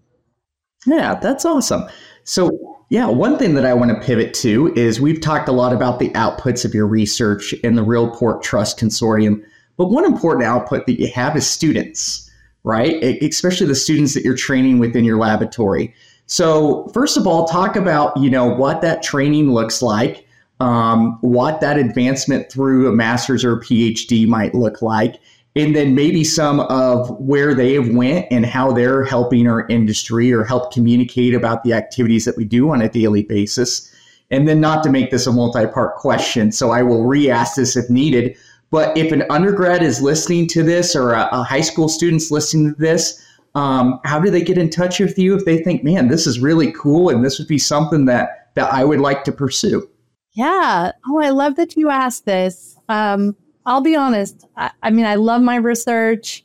Yeah, 0.85 1.15
that's 1.15 1.45
awesome. 1.45 1.85
So 2.23 2.75
yeah, 2.89 3.07
one 3.07 3.37
thing 3.37 3.55
that 3.55 3.65
I 3.65 3.73
want 3.73 3.91
to 3.91 4.05
pivot 4.05 4.33
to 4.35 4.71
is 4.75 5.01
we've 5.01 5.21
talked 5.21 5.49
a 5.49 5.53
lot 5.53 5.73
about 5.73 5.99
the 5.99 6.09
outputs 6.09 6.65
of 6.65 6.73
your 6.73 6.85
research 6.85 7.53
in 7.53 7.75
the 7.75 7.83
Real 7.83 8.09
Pork 8.11 8.43
Trust 8.43 8.79
Consortium, 8.79 9.43
but 9.77 9.87
one 9.87 10.05
important 10.05 10.45
output 10.45 10.85
that 10.85 10.99
you 10.99 11.11
have 11.11 11.35
is 11.35 11.47
students, 11.47 12.29
right? 12.63 13.03
Especially 13.03 13.65
the 13.65 13.75
students 13.75 14.13
that 14.13 14.23
you're 14.23 14.35
training 14.35 14.79
within 14.79 15.03
your 15.03 15.17
laboratory. 15.17 15.93
So, 16.27 16.87
first 16.93 17.17
of 17.17 17.27
all, 17.27 17.45
talk 17.47 17.75
about 17.75 18.15
you 18.17 18.29
know 18.29 18.45
what 18.45 18.81
that 18.81 19.01
training 19.03 19.51
looks 19.51 19.81
like, 19.81 20.27
um, 20.59 21.17
what 21.21 21.61
that 21.61 21.77
advancement 21.77 22.51
through 22.51 22.87
a 22.87 22.91
master's 22.91 23.43
or 23.43 23.53
a 23.53 23.61
PhD 23.61 24.27
might 24.27 24.53
look 24.53 24.81
like, 24.81 25.19
and 25.55 25.75
then 25.75 25.95
maybe 25.95 26.23
some 26.23 26.59
of 26.59 27.09
where 27.19 27.53
they 27.53 27.73
have 27.73 27.89
went 27.89 28.27
and 28.29 28.45
how 28.45 28.71
they're 28.73 29.05
helping 29.05 29.47
our 29.47 29.65
industry 29.67 30.33
or 30.33 30.43
help 30.43 30.73
communicate 30.73 31.33
about 31.33 31.63
the 31.63 31.73
activities 31.73 32.25
that 32.25 32.35
we 32.35 32.43
do 32.43 32.71
on 32.71 32.81
a 32.81 32.89
daily 32.89 33.23
basis. 33.23 33.89
And 34.31 34.47
then 34.47 34.59
not 34.59 34.83
to 34.83 34.89
make 34.89 35.11
this 35.11 35.27
a 35.27 35.31
multi-part 35.31 35.95
question 35.95 36.51
so 36.51 36.71
i 36.71 36.81
will 36.81 37.05
re-ask 37.05 37.55
this 37.55 37.77
if 37.77 37.89
needed 37.89 38.35
but 38.71 38.97
if 38.97 39.11
an 39.11 39.23
undergrad 39.29 39.83
is 39.83 40.01
listening 40.01 40.47
to 40.47 40.63
this 40.63 40.95
or 40.95 41.13
a, 41.13 41.29
a 41.31 41.43
high 41.43 41.61
school 41.61 41.87
student's 41.87 42.31
listening 42.31 42.73
to 42.73 42.79
this 42.79 43.21
um, 43.53 44.01
how 44.03 44.19
do 44.19 44.31
they 44.31 44.41
get 44.41 44.57
in 44.57 44.69
touch 44.69 44.99
with 44.99 45.17
you 45.19 45.35
if 45.35 45.45
they 45.45 45.59
think 45.59 45.83
man 45.83 46.07
this 46.07 46.25
is 46.25 46.39
really 46.39 46.71
cool 46.71 47.09
and 47.09 47.23
this 47.23 47.37
would 47.37 47.47
be 47.47 47.59
something 47.59 48.05
that 48.05 48.49
that 48.55 48.73
i 48.73 48.83
would 48.83 48.99
like 48.99 49.23
to 49.25 49.31
pursue? 49.31 49.87
Yeah. 50.31 50.91
Oh 51.07 51.21
i 51.21 51.29
love 51.29 51.55
that 51.57 51.77
you 51.77 51.89
asked 51.91 52.25
this. 52.25 52.77
Um, 52.89 53.37
I'll 53.65 53.81
be 53.81 53.95
honest. 53.95 54.45
I, 54.55 54.71
I 54.83 54.89
mean, 54.91 55.05
I 55.05 55.15
love 55.15 55.41
my 55.41 55.55
research, 55.55 56.43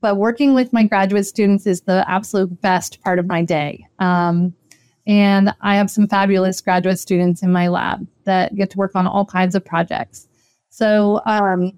but 0.00 0.16
working 0.16 0.54
with 0.54 0.72
my 0.72 0.84
graduate 0.84 1.26
students 1.26 1.66
is 1.66 1.82
the 1.82 2.04
absolute 2.08 2.60
best 2.60 3.02
part 3.02 3.18
of 3.18 3.26
my 3.26 3.42
day. 3.42 3.86
Um, 3.98 4.54
and 5.06 5.54
I 5.60 5.76
have 5.76 5.90
some 5.90 6.08
fabulous 6.08 6.60
graduate 6.60 6.98
students 6.98 7.42
in 7.42 7.52
my 7.52 7.68
lab 7.68 8.06
that 8.24 8.54
get 8.54 8.70
to 8.70 8.78
work 8.78 8.94
on 8.94 9.06
all 9.06 9.26
kinds 9.26 9.54
of 9.54 9.64
projects. 9.64 10.26
So, 10.70 11.20
um, 11.26 11.72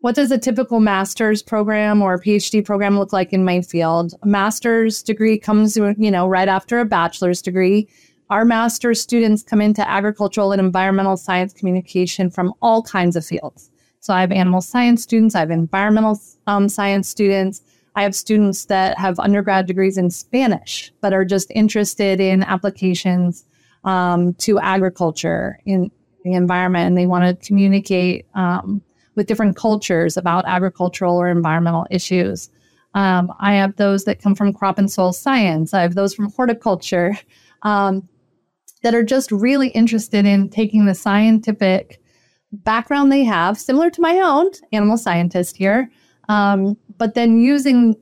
what 0.00 0.14
does 0.14 0.30
a 0.30 0.38
typical 0.38 0.78
master's 0.80 1.42
program 1.42 2.02
or 2.02 2.18
PhD 2.20 2.64
program 2.64 2.98
look 2.98 3.12
like 3.12 3.32
in 3.32 3.44
my 3.44 3.60
field? 3.60 4.14
A 4.22 4.26
master's 4.26 5.02
degree 5.02 5.38
comes, 5.38 5.76
you 5.76 6.10
know, 6.10 6.28
right 6.28 6.46
after 6.46 6.78
a 6.78 6.84
bachelor's 6.84 7.42
degree. 7.42 7.88
Our 8.28 8.44
master's 8.44 9.00
students 9.00 9.44
come 9.44 9.60
into 9.60 9.88
agricultural 9.88 10.50
and 10.50 10.60
environmental 10.60 11.16
science 11.16 11.52
communication 11.52 12.28
from 12.28 12.52
all 12.60 12.82
kinds 12.82 13.14
of 13.14 13.24
fields. 13.24 13.70
So 14.00 14.12
I 14.12 14.20
have 14.20 14.32
animal 14.32 14.60
science 14.60 15.02
students, 15.02 15.34
I 15.34 15.40
have 15.40 15.50
environmental 15.50 16.20
um, 16.46 16.68
science 16.68 17.08
students, 17.08 17.62
I 17.94 18.02
have 18.02 18.14
students 18.14 18.66
that 18.66 18.98
have 18.98 19.18
undergrad 19.20 19.66
degrees 19.66 19.96
in 19.96 20.10
Spanish, 20.10 20.92
but 21.00 21.12
are 21.12 21.24
just 21.24 21.50
interested 21.54 22.20
in 22.20 22.42
applications 22.42 23.44
um, 23.84 24.34
to 24.34 24.58
agriculture 24.58 25.60
in 25.64 25.90
the 26.24 26.32
environment, 26.32 26.88
and 26.88 26.98
they 26.98 27.06
want 27.06 27.24
to 27.40 27.46
communicate 27.46 28.26
um, 28.34 28.82
with 29.14 29.28
different 29.28 29.56
cultures 29.56 30.16
about 30.16 30.44
agricultural 30.46 31.16
or 31.16 31.28
environmental 31.28 31.86
issues. 31.90 32.50
Um, 32.94 33.32
I 33.38 33.54
have 33.54 33.76
those 33.76 34.04
that 34.04 34.20
come 34.20 34.34
from 34.34 34.52
crop 34.52 34.78
and 34.78 34.90
soil 34.90 35.12
science. 35.12 35.72
I 35.72 35.82
have 35.82 35.94
those 35.94 36.14
from 36.14 36.30
horticulture. 36.32 37.16
Um, 37.62 38.06
that 38.86 38.94
are 38.94 39.02
just 39.02 39.32
really 39.32 39.66
interested 39.70 40.24
in 40.24 40.48
taking 40.48 40.86
the 40.86 40.94
scientific 40.94 42.00
background 42.52 43.10
they 43.10 43.24
have, 43.24 43.58
similar 43.58 43.90
to 43.90 44.00
my 44.00 44.20
own 44.20 44.48
animal 44.70 44.96
scientist 44.96 45.56
here, 45.56 45.90
um, 46.28 46.76
but 46.96 47.14
then 47.14 47.36
using 47.36 47.96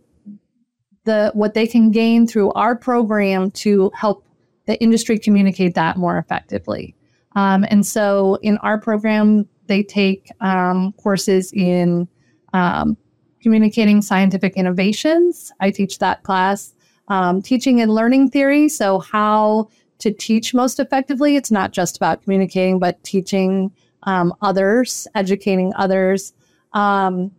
the 1.04 1.30
what 1.32 1.54
they 1.54 1.66
can 1.66 1.90
gain 1.90 2.26
through 2.26 2.52
our 2.52 2.76
program 2.76 3.50
to 3.50 3.90
help 3.94 4.26
the 4.66 4.78
industry 4.82 5.18
communicate 5.18 5.74
that 5.74 5.96
more 5.96 6.18
effectively. 6.18 6.94
Um, 7.34 7.64
and 7.70 7.86
so 7.86 8.38
in 8.42 8.58
our 8.58 8.78
program, 8.78 9.48
they 9.68 9.82
take 9.82 10.30
um, 10.42 10.92
courses 11.02 11.50
in 11.54 12.06
um, 12.52 12.98
communicating 13.40 14.02
scientific 14.02 14.52
innovations. 14.54 15.50
I 15.60 15.70
teach 15.70 15.98
that 16.00 16.24
class. 16.24 16.74
Um, 17.08 17.40
teaching 17.40 17.80
and 17.80 17.90
learning 17.90 18.30
theory, 18.30 18.68
so 18.68 18.98
how 18.98 19.68
to 19.98 20.12
teach 20.12 20.54
most 20.54 20.80
effectively. 20.80 21.36
It's 21.36 21.50
not 21.50 21.72
just 21.72 21.96
about 21.96 22.22
communicating, 22.22 22.78
but 22.78 23.02
teaching 23.04 23.70
um, 24.04 24.34
others, 24.42 25.06
educating 25.14 25.72
others. 25.76 26.32
Um, 26.72 27.30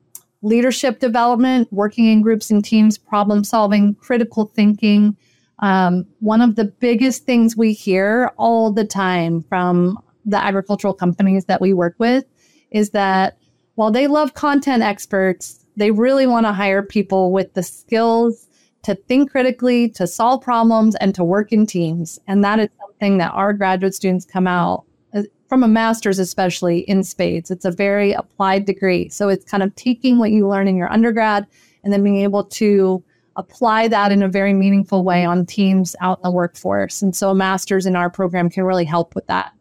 leadership 0.42 1.00
development, 1.00 1.72
working 1.74 2.06
in 2.06 2.22
groups 2.22 2.52
and 2.52 2.64
teams, 2.64 2.98
problem 2.98 3.44
solving, 3.44 3.96
critical 3.96 4.52
thinking. 4.54 5.18
Um, 5.60 6.06
one 6.20 6.42
of 6.42 6.56
the 6.56 6.66
biggest 6.66 7.26
things 7.26 7.58
we 7.58 7.74
hear 7.74 8.32
all 8.38 8.72
the 8.72 8.86
time 8.86 9.42
from 9.44 9.98
the 10.26 10.38
agricultural 10.38 10.94
companies 10.94 11.46
that 11.46 11.62
we 11.62 11.74
work 11.74 11.96
with 11.98 12.26
is 12.72 12.92
that 12.92 13.38
while 13.76 13.92
they 13.92 14.08
love 14.08 14.34
content 14.34 14.84
experts, 14.84 15.66
they 15.78 15.92
really 15.92 16.28
want 16.28 16.46
to 16.46 16.54
hire 16.54 16.84
people 16.84 17.32
with 17.32 17.54
the 17.54 17.64
skills 17.64 18.45
to 18.86 18.94
think 18.94 19.32
critically, 19.32 19.90
to 19.90 20.06
solve 20.06 20.44
problems, 20.44 20.96
and 20.98 21.16
to 21.16 21.24
work 21.24 21.52
in 21.52 21.66
teams. 21.66 22.20
And 22.28 22.44
that 22.44 22.60
is 22.60 22.70
something 22.80 23.18
that 23.18 23.32
our 23.32 23.52
graduate 23.52 23.96
students 23.96 24.26
come 24.26 24.46
out 24.46 24.84
uh, 25.16 25.24
from 25.50 25.64
a 25.64 25.68
master's, 25.68 26.20
especially 26.20 26.82
in 26.82 27.04
spades. 27.04 27.50
It's 27.50 27.66
a 27.66 27.72
very 27.72 28.12
applied 28.12 28.66
degree. 28.66 29.10
So 29.10 29.28
it's 29.28 29.44
kind 29.44 29.64
of 29.64 29.74
taking 29.74 30.20
what 30.20 30.30
you 30.30 30.48
learn 30.48 30.68
in 30.68 30.78
your 30.78 30.92
undergrad 30.92 31.48
and 31.84 31.92
then 31.92 32.04
being 32.04 32.18
able 32.18 32.44
to 32.44 33.04
apply 33.38 33.88
that 33.88 34.12
in 34.12 34.22
a 34.22 34.30
very 34.30 34.54
meaningful 34.54 35.04
way 35.04 35.26
on 35.26 35.48
teams 35.48 35.96
out 36.00 36.20
in 36.20 36.24
the 36.24 36.32
workforce. 36.32 37.02
And 37.02 37.16
so 37.16 37.32
a 37.32 37.36
master's 37.36 37.88
in 37.88 37.96
our 37.96 38.12
program 38.12 38.52
can 38.52 38.66
really 38.66 38.86
help 38.86 39.16
with 39.16 39.26
that. 39.26 39.52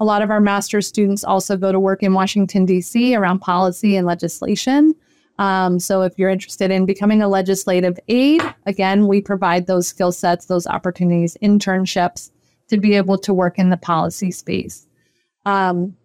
A 0.00 0.04
lot 0.04 0.22
of 0.22 0.30
our 0.30 0.40
master's 0.40 0.88
students 0.88 1.22
also 1.22 1.56
go 1.56 1.70
to 1.70 1.78
work 1.78 2.02
in 2.02 2.14
Washington, 2.14 2.66
D.C. 2.66 3.14
around 3.14 3.38
policy 3.38 3.94
and 3.94 4.08
legislation. 4.08 4.92
Um, 5.38 5.78
so 5.78 6.02
if 6.02 6.14
you're 6.16 6.30
interested 6.30 6.70
in 6.70 6.86
becoming 6.86 7.22
a 7.22 7.28
legislative 7.28 7.98
aide, 8.08 8.42
again, 8.64 9.06
we 9.06 9.20
provide 9.20 9.66
those 9.66 9.86
skill 9.86 10.12
sets, 10.12 10.46
those 10.46 10.66
opportunities, 10.66 11.36
internships 11.42 12.30
to 12.68 12.78
be 12.78 12.94
able 12.94 13.18
to 13.18 13.34
work 13.34 13.58
in 13.58 13.70
the 13.70 13.76
policy 13.76 14.30
space. 14.30 14.86
Um, 15.44 15.96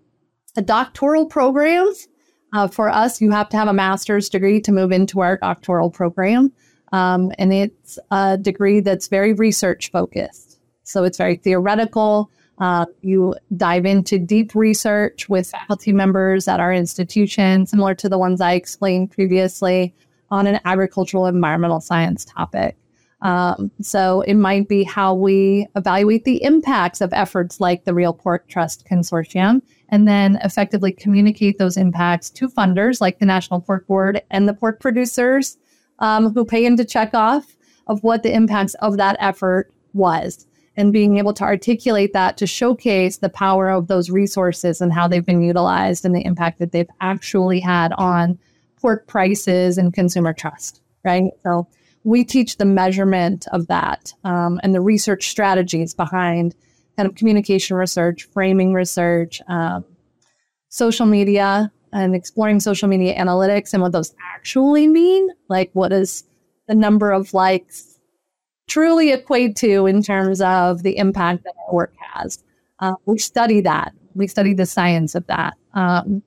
the 0.56 0.62
doctoral 0.62 1.26
programs, 1.26 2.08
uh, 2.54 2.68
for 2.68 2.90
us, 2.90 3.22
you 3.22 3.32
have 3.32 3.50
to 3.50 3.58
have 3.58 3.70
a 3.70 3.74
master's 3.74 4.30
degree 4.30 4.60
to 4.62 4.72
move 4.72 4.92
into 4.92 5.22
our 5.22 5.38
doctoral 5.38 5.90
program. 5.90 6.52
Um, 6.92 7.32
and 7.38 7.54
it's 7.54 7.98
a 8.12 8.38
degree 8.38 8.82
that's 8.82 9.08
very 9.08 9.34
research 9.34 9.92
focused. 9.92 10.60
So 10.84 11.06
it's 11.06 11.18
very 11.18 11.38
theoretical. 11.38 12.30
Uh, 12.62 12.86
you 13.02 13.34
dive 13.58 13.88
into 13.88 14.20
deep 14.20 14.54
research 14.54 15.28
with 15.28 15.50
faculty 15.50 15.92
members 15.92 16.48
at 16.48 16.60
our 16.60 16.72
institution, 16.72 17.66
similar 17.66 17.96
to 17.96 18.08
the 18.08 18.20
ones 18.20 18.40
I 18.40 18.54
explained 18.54 19.10
previously 19.10 19.96
on 20.30 20.46
an 20.46 20.60
agricultural 20.64 21.26
environmental 21.26 21.82
science 21.82 22.24
topic. 22.24 22.78
Um, 23.24 23.72
so 23.82 24.22
it 24.22 24.36
might 24.36 24.68
be 24.68 24.84
how 24.84 25.16
we 25.16 25.68
evaluate 25.76 26.24
the 26.24 26.44
impacts 26.44 27.02
of 27.02 27.12
efforts 27.14 27.60
like 27.60 27.84
the 27.84 27.96
Real 27.96 28.14
Pork 28.14 28.48
Trust 28.48 28.86
Consortium, 28.86 29.64
and 29.90 30.08
then 30.08 30.38
effectively 30.44 30.92
communicate 30.92 31.58
those 31.58 31.78
impacts 31.78 32.30
to 32.30 32.48
funders 32.48 33.02
like 33.02 33.18
the 33.18 33.26
National 33.26 33.60
Pork 33.60 33.88
Board 33.88 34.22
and 34.30 34.48
the 34.48 34.54
pork 34.54 34.80
producers 34.80 35.58
um, 35.98 36.32
who 36.32 36.46
pay 36.46 36.64
into 36.64 36.86
check 36.86 37.16
off 37.16 37.58
of 37.88 38.04
what 38.04 38.22
the 38.22 38.34
impacts 38.34 38.76
of 38.76 38.98
that 38.98 39.18
effort 39.20 39.74
was 39.94 40.46
and 40.78 40.94
being 40.94 41.18
able 41.18 41.34
to 41.34 41.44
articulate 41.44 42.14
that 42.14 42.38
to 42.38 42.48
showcase 42.48 43.18
the 43.18 43.30
power 43.30 43.70
of 43.70 43.88
those 43.88 44.10
resources 44.10 44.82
and 44.82 44.94
how 44.94 45.08
they've 45.08 45.26
been 45.26 45.42
utilized 45.42 46.06
and 46.06 46.16
the 46.16 46.26
impact 46.26 46.60
that 46.60 46.72
they've 46.72 46.90
actually 47.02 47.60
had 47.60 47.92
on 47.94 48.40
pork 48.80 49.06
prices 49.08 49.78
and 49.78 49.94
consumer 49.94 50.34
trust, 50.34 50.82
right? 51.04 51.32
So 51.44 51.68
we 52.04 52.24
teach 52.24 52.58
the 52.58 52.66
measurement 52.66 53.48
of 53.52 53.68
that 53.68 54.14
um, 54.24 54.60
and 54.64 54.74
the 54.74 54.82
research 54.82 55.30
strategies 55.30 55.94
behind 55.94 56.56
kind 56.98 57.08
of 57.08 57.16
communication 57.16 57.78
research, 57.78 58.24
framing 58.34 58.74
research, 58.74 59.42
um, 59.48 59.86
social 60.70 61.06
media, 61.06 61.72
and 61.94 62.16
exploring 62.16 62.60
social 62.60 62.88
media 62.88 63.18
analytics 63.18 63.74
and 63.74 63.82
what 63.82 63.92
those 63.92 64.16
actually 64.34 64.88
mean. 64.88 65.30
Like, 65.50 65.70
what 65.74 65.92
is 65.92 66.24
the 66.68 66.76
number 66.76 67.12
of 67.12 67.34
likes 67.34 67.91
truly 68.72 69.12
equate 69.12 69.58
to 69.58 69.86
in 69.86 70.02
terms 70.02 70.40
of 70.40 70.82
the 70.84 70.98
impact 70.98 71.44
that 71.44 71.54
our 71.68 71.76
work 71.76 71.94
has. 72.14 72.42
Uh, 72.80 72.94
we 73.06 73.18
study 73.18 73.60
that. 73.60 73.94
We 74.16 74.28
study 74.28 74.54
the 74.54 74.66
science 74.66 75.14
of 75.14 75.28
that. 75.28 75.56
Um, 75.74 76.24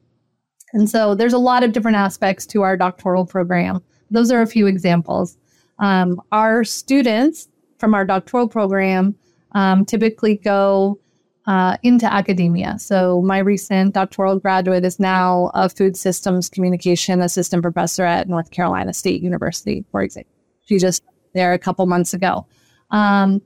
and 0.74 0.90
so 0.90 1.14
there's 1.14 1.32
a 1.32 1.38
lot 1.38 1.64
of 1.64 1.72
different 1.72 1.96
aspects 1.96 2.44
to 2.48 2.60
our 2.60 2.76
doctoral 2.76 3.24
program. 3.24 3.82
Those 4.10 4.30
are 4.30 4.42
a 4.42 4.46
few 4.46 4.66
examples. 4.66 5.38
Um, 5.78 6.20
our 6.32 6.64
students 6.64 7.48
from 7.78 7.94
our 7.94 8.04
doctoral 8.04 8.46
program 8.46 9.14
um, 9.52 9.86
typically 9.86 10.36
go 10.36 10.98
uh, 11.46 11.78
into 11.82 12.12
academia. 12.12 12.78
So 12.78 13.22
my 13.22 13.38
recent 13.38 13.94
doctoral 13.94 14.38
graduate 14.38 14.84
is 14.84 15.00
now 15.00 15.50
a 15.54 15.70
food 15.70 15.96
systems 15.96 16.50
communication 16.50 17.22
assistant 17.22 17.62
professor 17.62 18.04
at 18.04 18.28
North 18.28 18.50
Carolina 18.50 18.92
State 18.92 19.22
University, 19.22 19.82
for 19.90 20.02
example. 20.02 20.30
She 20.66 20.78
just 20.78 21.02
there 21.34 21.52
a 21.52 21.58
couple 21.58 21.86
months 21.86 22.14
ago. 22.14 22.46
Um, 22.90 23.42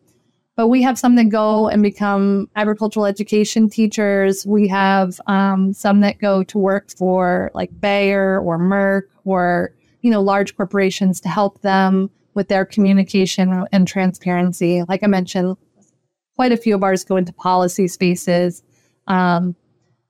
but 0.56 0.68
we 0.68 0.82
have 0.82 0.98
some 0.98 1.14
that 1.14 1.28
go 1.28 1.68
and 1.68 1.82
become 1.82 2.50
agricultural 2.56 3.06
education 3.06 3.70
teachers. 3.70 4.44
We 4.44 4.66
have 4.68 5.20
um, 5.28 5.72
some 5.72 6.00
that 6.00 6.18
go 6.18 6.42
to 6.42 6.58
work 6.58 6.90
for 6.90 7.50
like 7.54 7.70
Bayer 7.80 8.40
or 8.40 8.58
Merck 8.58 9.02
or 9.24 9.72
you 10.02 10.10
know 10.10 10.20
large 10.20 10.56
corporations 10.56 11.20
to 11.20 11.28
help 11.28 11.60
them 11.62 12.10
with 12.34 12.48
their 12.48 12.64
communication 12.64 13.66
and 13.70 13.86
transparency. 13.86 14.82
Like 14.88 15.02
I 15.02 15.06
mentioned, 15.06 15.56
quite 16.34 16.52
a 16.52 16.56
few 16.56 16.74
of 16.74 16.82
ours 16.82 17.04
go 17.04 17.16
into 17.16 17.32
policy 17.32 17.88
spaces. 17.88 18.62
Um, 19.06 19.56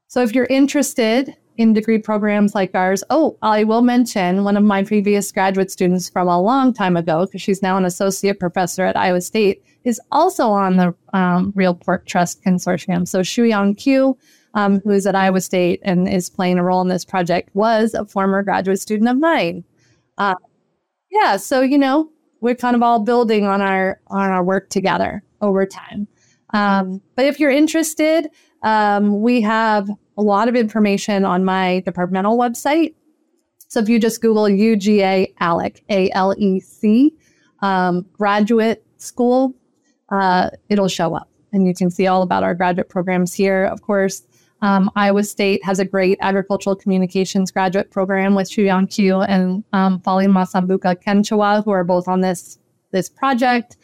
so 0.06 0.22
if 0.22 0.34
you're 0.34 0.46
interested 0.46 1.36
in 1.58 1.72
degree 1.72 1.98
programs 1.98 2.54
like 2.54 2.74
ours. 2.74 3.04
Oh, 3.10 3.36
I 3.42 3.64
will 3.64 3.82
mention 3.82 4.44
one 4.44 4.56
of 4.56 4.62
my 4.62 4.84
previous 4.84 5.30
graduate 5.32 5.70
students 5.70 6.08
from 6.08 6.28
a 6.28 6.40
long 6.40 6.72
time 6.72 6.96
ago, 6.96 7.26
because 7.26 7.42
she's 7.42 7.62
now 7.62 7.76
an 7.76 7.84
associate 7.84 8.38
professor 8.38 8.84
at 8.84 8.96
Iowa 8.96 9.20
State, 9.20 9.62
is 9.84 10.00
also 10.12 10.48
on 10.50 10.76
the 10.76 10.94
um, 11.12 11.52
Real 11.56 11.74
Pork 11.74 12.06
Trust 12.06 12.42
Consortium. 12.44 13.06
So 13.08 13.20
Shuyang 13.20 13.76
Qu, 13.76 14.16
um, 14.54 14.80
who 14.80 14.90
is 14.90 15.04
at 15.06 15.16
Iowa 15.16 15.40
State 15.40 15.80
and 15.82 16.08
is 16.08 16.30
playing 16.30 16.58
a 16.58 16.64
role 16.64 16.80
in 16.80 16.88
this 16.88 17.04
project, 17.04 17.50
was 17.54 17.92
a 17.92 18.04
former 18.04 18.42
graduate 18.44 18.80
student 18.80 19.10
of 19.10 19.18
mine. 19.18 19.64
Uh, 20.16 20.36
yeah, 21.10 21.36
so 21.36 21.60
you 21.60 21.76
know 21.76 22.08
we're 22.40 22.54
kind 22.54 22.76
of 22.76 22.82
all 22.82 23.00
building 23.00 23.46
on 23.46 23.60
our 23.60 24.00
on 24.06 24.30
our 24.30 24.44
work 24.44 24.70
together 24.70 25.24
over 25.40 25.66
time. 25.66 26.06
Um, 26.54 27.02
but 27.16 27.24
if 27.24 27.40
you're 27.40 27.50
interested, 27.50 28.28
um, 28.62 29.20
we 29.20 29.40
have 29.42 29.88
a 30.16 30.22
lot 30.22 30.48
of 30.48 30.56
information 30.56 31.24
on 31.24 31.44
my 31.44 31.80
departmental 31.84 32.36
website. 32.36 32.94
So 33.68 33.80
if 33.80 33.88
you 33.88 33.98
just 33.98 34.20
Google 34.20 34.44
UGA 34.44 35.34
ALEC, 35.40 35.82
A 35.90 36.10
L 36.12 36.34
E 36.38 36.60
C, 36.60 37.14
um, 37.60 38.06
graduate 38.12 38.84
school, 38.96 39.54
uh, 40.08 40.50
it'll 40.68 40.88
show 40.88 41.14
up 41.14 41.28
and 41.52 41.66
you 41.66 41.74
can 41.74 41.90
see 41.90 42.06
all 42.06 42.22
about 42.22 42.42
our 42.42 42.54
graduate 42.54 42.88
programs 42.88 43.32
here. 43.32 43.64
Of 43.64 43.82
course, 43.82 44.22
um, 44.60 44.90
Iowa 44.96 45.22
State 45.22 45.64
has 45.64 45.78
a 45.78 45.84
great 45.84 46.18
agricultural 46.20 46.76
communications 46.76 47.50
graduate 47.50 47.90
program 47.90 48.34
with 48.34 48.50
Shuyang 48.50 48.94
Qu 48.94 49.20
and 49.22 49.64
um, 49.72 50.00
Fally 50.00 50.26
Masambuka-Kanchewa, 50.26 51.64
who 51.64 51.70
are 51.70 51.84
both 51.84 52.08
on 52.08 52.20
this, 52.20 52.58
this 52.90 53.08
project, 53.08 53.76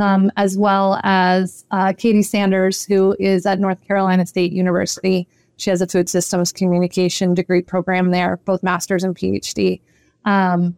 um, 0.00 0.30
as 0.36 0.58
well 0.58 1.00
as 1.02 1.64
uh, 1.70 1.92
Katie 1.96 2.22
Sanders, 2.22 2.84
who 2.84 3.16
is 3.18 3.46
at 3.46 3.58
North 3.58 3.80
Carolina 3.86 4.26
State 4.26 4.52
University 4.52 5.26
she 5.60 5.70
has 5.70 5.82
a 5.82 5.86
food 5.86 6.08
systems 6.08 6.52
communication 6.52 7.34
degree 7.34 7.62
program 7.62 8.10
there, 8.10 8.38
both 8.44 8.62
master's 8.62 9.04
and 9.04 9.14
PhD. 9.14 9.80
Um, 10.24 10.76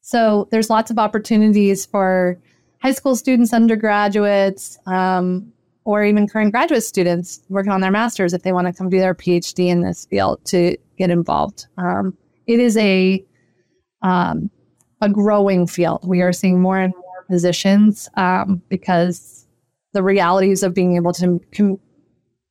so 0.00 0.48
there's 0.50 0.68
lots 0.68 0.90
of 0.90 0.98
opportunities 0.98 1.86
for 1.86 2.38
high 2.82 2.92
school 2.92 3.16
students, 3.16 3.52
undergraduates, 3.52 4.78
um, 4.86 5.52
or 5.84 6.02
even 6.04 6.28
current 6.28 6.52
graduate 6.52 6.82
students 6.82 7.40
working 7.48 7.72
on 7.72 7.80
their 7.80 7.90
masters 7.90 8.32
if 8.32 8.42
they 8.42 8.52
want 8.52 8.66
to 8.66 8.72
come 8.72 8.88
do 8.88 8.98
their 8.98 9.14
PhD 9.14 9.68
in 9.68 9.80
this 9.80 10.06
field 10.06 10.44
to 10.46 10.76
get 10.98 11.10
involved. 11.10 11.66
Um, 11.78 12.16
it 12.46 12.58
is 12.58 12.76
a 12.76 13.24
um, 14.02 14.50
a 15.00 15.08
growing 15.08 15.66
field. 15.66 16.06
We 16.06 16.20
are 16.20 16.32
seeing 16.32 16.60
more 16.60 16.78
and 16.78 16.92
more 17.24 17.36
positions 17.36 18.08
um, 18.16 18.62
because 18.68 19.46
the 19.92 20.02
realities 20.02 20.62
of 20.62 20.74
being 20.74 20.96
able 20.96 21.12
to 21.14 21.40
com- 21.54 21.80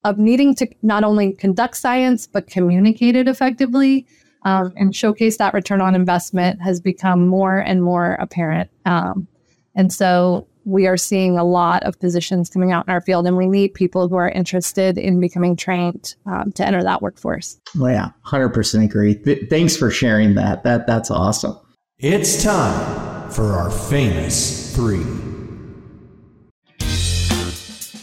of 0.03 0.17
needing 0.17 0.53
to 0.55 0.67
not 0.81 1.03
only 1.03 1.33
conduct 1.33 1.77
science, 1.77 2.27
but 2.27 2.47
communicate 2.47 3.15
it 3.15 3.27
effectively 3.27 4.05
um, 4.43 4.73
and 4.75 4.93
showcase 4.93 5.37
that 5.37 5.53
return 5.53 5.79
on 5.79 5.95
investment 5.95 6.61
has 6.61 6.81
become 6.81 7.25
more 7.27 7.59
and 7.59 7.81
more 7.81 8.15
apparent. 8.15 8.69
Um, 8.85 9.27
and 9.75 9.93
so 9.93 10.47
we 10.65 10.87
are 10.87 10.97
seeing 10.97 11.37
a 11.37 11.43
lot 11.43 11.83
of 11.83 11.99
positions 11.99 12.49
coming 12.49 12.71
out 12.71 12.85
in 12.87 12.93
our 12.93 13.01
field, 13.01 13.27
and 13.27 13.37
we 13.37 13.47
need 13.47 13.73
people 13.73 14.07
who 14.07 14.15
are 14.15 14.29
interested 14.29 14.97
in 14.97 15.19
becoming 15.19 15.55
trained 15.55 16.15
um, 16.25 16.51
to 16.53 16.65
enter 16.65 16.83
that 16.83 17.01
workforce. 17.01 17.59
Well, 17.77 17.91
yeah, 17.91 18.09
hundred 18.23 18.49
percent 18.49 18.83
agree. 18.83 19.15
Th- 19.15 19.49
thanks 19.49 19.75
for 19.75 19.89
sharing 19.89 20.35
that. 20.35 20.63
That 20.63 20.87
that's 20.87 21.11
awesome. 21.11 21.57
It's 21.97 22.43
time 22.43 23.29
for 23.29 23.53
our 23.53 23.71
famous 23.71 24.62
three. 24.73 25.03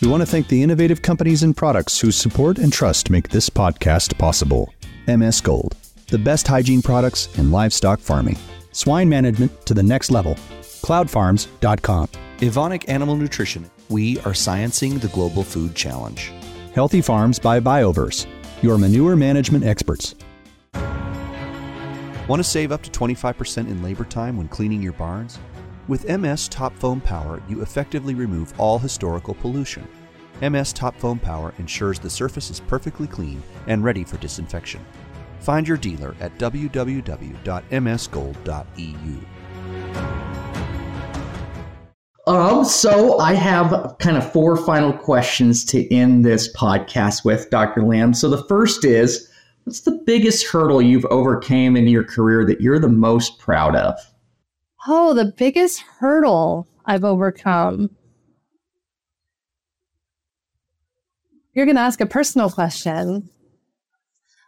We 0.00 0.08
want 0.08 0.22
to 0.22 0.26
thank 0.26 0.48
the 0.48 0.62
innovative 0.62 1.02
companies 1.02 1.42
and 1.42 1.54
products 1.54 2.00
whose 2.00 2.16
support 2.16 2.58
and 2.58 2.72
trust 2.72 3.10
make 3.10 3.28
this 3.28 3.50
podcast 3.50 4.16
possible. 4.16 4.72
MS 5.06 5.40
Gold, 5.42 5.76
the 6.08 6.18
best 6.18 6.46
hygiene 6.48 6.80
products 6.80 7.28
in 7.38 7.50
livestock 7.50 8.00
farming. 8.00 8.38
Swine 8.72 9.08
management 9.08 9.66
to 9.66 9.74
the 9.74 9.82
next 9.82 10.10
level. 10.10 10.36
Cloudfarms.com. 10.82 12.08
Evonik 12.38 12.88
Animal 12.88 13.16
Nutrition. 13.16 13.70
We 13.90 14.18
are 14.20 14.32
sciencing 14.32 15.00
the 15.00 15.08
global 15.08 15.42
food 15.42 15.74
challenge. 15.74 16.32
Healthy 16.72 17.02
Farms 17.02 17.38
by 17.38 17.60
Bioverse, 17.60 18.26
your 18.62 18.78
manure 18.78 19.16
management 19.16 19.64
experts. 19.64 20.14
Want 22.28 22.38
to 22.38 22.44
save 22.44 22.70
up 22.70 22.82
to 22.84 22.90
25% 22.90 23.58
in 23.66 23.82
labor 23.82 24.04
time 24.04 24.36
when 24.36 24.46
cleaning 24.46 24.80
your 24.80 24.92
barns? 24.92 25.38
With 25.90 26.08
MS 26.08 26.46
Top 26.46 26.72
Foam 26.78 27.00
Power, 27.00 27.42
you 27.48 27.62
effectively 27.62 28.14
remove 28.14 28.54
all 28.60 28.78
historical 28.78 29.34
pollution. 29.34 29.88
MS 30.40 30.72
Top 30.72 30.94
Foam 30.94 31.18
Power 31.18 31.52
ensures 31.58 31.98
the 31.98 32.08
surface 32.08 32.48
is 32.48 32.60
perfectly 32.60 33.08
clean 33.08 33.42
and 33.66 33.82
ready 33.82 34.04
for 34.04 34.16
disinfection. 34.18 34.86
Find 35.40 35.66
your 35.66 35.76
dealer 35.78 36.14
at 36.20 36.38
www.msgold.eu. 36.38 37.40
Um, 42.28 42.64
so 42.64 43.18
I 43.18 43.34
have 43.34 43.96
kind 43.98 44.16
of 44.16 44.32
four 44.32 44.56
final 44.58 44.92
questions 44.92 45.64
to 45.64 45.92
end 45.92 46.24
this 46.24 46.54
podcast 46.54 47.24
with, 47.24 47.50
Dr. 47.50 47.82
Lamm. 47.82 48.14
So 48.14 48.30
the 48.30 48.44
first 48.44 48.84
is, 48.84 49.28
what's 49.64 49.80
the 49.80 50.00
biggest 50.06 50.46
hurdle 50.46 50.80
you've 50.80 51.06
overcame 51.06 51.76
in 51.76 51.88
your 51.88 52.04
career 52.04 52.46
that 52.46 52.60
you're 52.60 52.78
the 52.78 52.86
most 52.86 53.40
proud 53.40 53.74
of? 53.74 53.98
Oh, 54.86 55.12
the 55.12 55.26
biggest 55.26 55.80
hurdle 55.80 56.66
I've 56.86 57.04
overcome. 57.04 57.90
You're 61.52 61.66
going 61.66 61.76
to 61.76 61.82
ask 61.82 62.00
a 62.00 62.06
personal 62.06 62.48
question. 62.48 63.28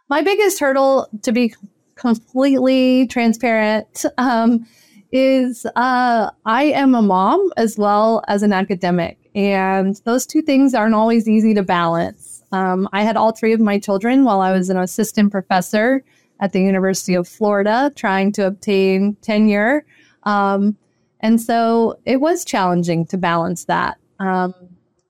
My 0.09 0.21
biggest 0.21 0.59
hurdle, 0.59 1.07
to 1.21 1.31
be 1.31 1.53
completely 1.95 3.07
transparent, 3.07 4.05
um, 4.17 4.65
is 5.11 5.65
uh, 5.75 6.31
I 6.45 6.63
am 6.63 6.95
a 6.95 7.01
mom 7.01 7.51
as 7.55 7.77
well 7.77 8.23
as 8.27 8.41
an 8.41 8.53
academic. 8.53 9.19
And 9.35 9.95
those 10.05 10.25
two 10.25 10.41
things 10.41 10.73
aren't 10.73 10.95
always 10.95 11.29
easy 11.29 11.53
to 11.53 11.63
balance. 11.63 12.43
Um, 12.51 12.89
I 12.91 13.03
had 13.03 13.17
all 13.17 13.31
three 13.31 13.53
of 13.53 13.59
my 13.59 13.77
children 13.77 14.23
while 14.23 14.41
I 14.41 14.51
was 14.51 14.69
an 14.69 14.77
assistant 14.77 15.31
professor 15.31 16.03
at 16.39 16.53
the 16.53 16.61
University 16.61 17.13
of 17.13 17.27
Florida 17.27 17.91
trying 17.95 18.31
to 18.33 18.47
obtain 18.47 19.15
tenure. 19.21 19.85
Um, 20.23 20.77
and 21.19 21.41
so 21.41 21.99
it 22.05 22.19
was 22.21 22.43
challenging 22.43 23.05
to 23.07 23.17
balance 23.17 23.65
that. 23.65 23.97
Um, 24.19 24.53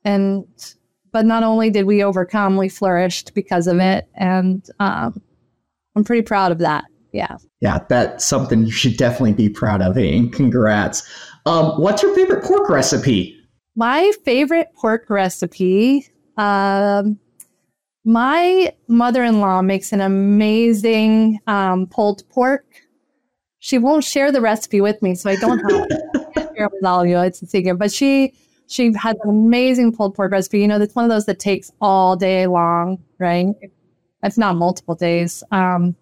and 0.06 0.46
but 1.12 1.26
not 1.26 1.44
only 1.44 1.70
did 1.70 1.86
we 1.86 2.04
overcome, 2.04 2.58
we 2.58 2.70
flourished 2.70 3.34
because 3.36 3.68
of 3.68 3.80
it, 3.80 4.08
and 4.16 4.68
um, 4.80 5.22
I'm 5.96 6.04
pretty 6.04 6.24
proud 6.24 6.52
of 6.52 6.60
that. 6.60 6.86
Yeah. 7.12 7.38
Yeah, 7.62 7.80
that's 7.88 8.26
something 8.26 8.66
you 8.66 8.72
should 8.72 8.98
definitely 8.98 9.34
be 9.34 9.48
proud 9.48 9.82
of. 9.82 9.96
And 9.98 10.34
congrats. 10.34 11.08
Um, 11.46 11.80
what's 11.80 12.02
your 12.02 12.14
favorite 12.16 12.44
pork 12.44 12.70
recipe? 12.70 13.40
My 13.76 14.12
favorite 14.26 14.70
pork 14.76 15.10
recipe. 15.10 16.08
Um, 16.38 17.20
my 18.04 18.74
mother-in-law 18.88 19.62
makes 19.62 19.94
an 19.94 20.02
amazing 20.02 21.40
um, 21.48 21.88
pulled 21.88 22.28
pork. 22.30 22.66
She 23.64 23.78
won't 23.78 24.04
share 24.04 24.30
the 24.30 24.42
recipe 24.42 24.82
with 24.82 25.02
me, 25.02 25.16
so 25.16 25.30
I 25.30 25.38
don't 25.38 25.58
have 25.60 25.88
to 25.88 26.52
share 26.58 26.68
with 26.70 26.84
all 26.84 27.00
of 27.00 27.08
you. 27.08 27.18
It's 27.20 27.42
a 27.42 27.46
secret. 27.46 27.76
But 27.76 27.94
she 27.94 28.34
she 28.68 28.92
has 28.96 29.16
an 29.24 29.30
amazing 29.30 29.96
pulled 29.96 30.16
pork 30.16 30.34
recipe. 30.34 30.60
You 30.60 30.68
know, 30.68 30.78
that's 30.80 30.94
one 30.96 31.06
of 31.06 31.10
those 31.10 31.28
that 31.28 31.40
takes 31.40 31.72
all 31.80 32.18
day 32.18 32.46
long, 32.46 33.02
right? 33.20 33.56
It's 34.22 34.38
not 34.38 34.58
multiple 34.58 34.96
days, 34.96 35.46
um, 35.52 35.96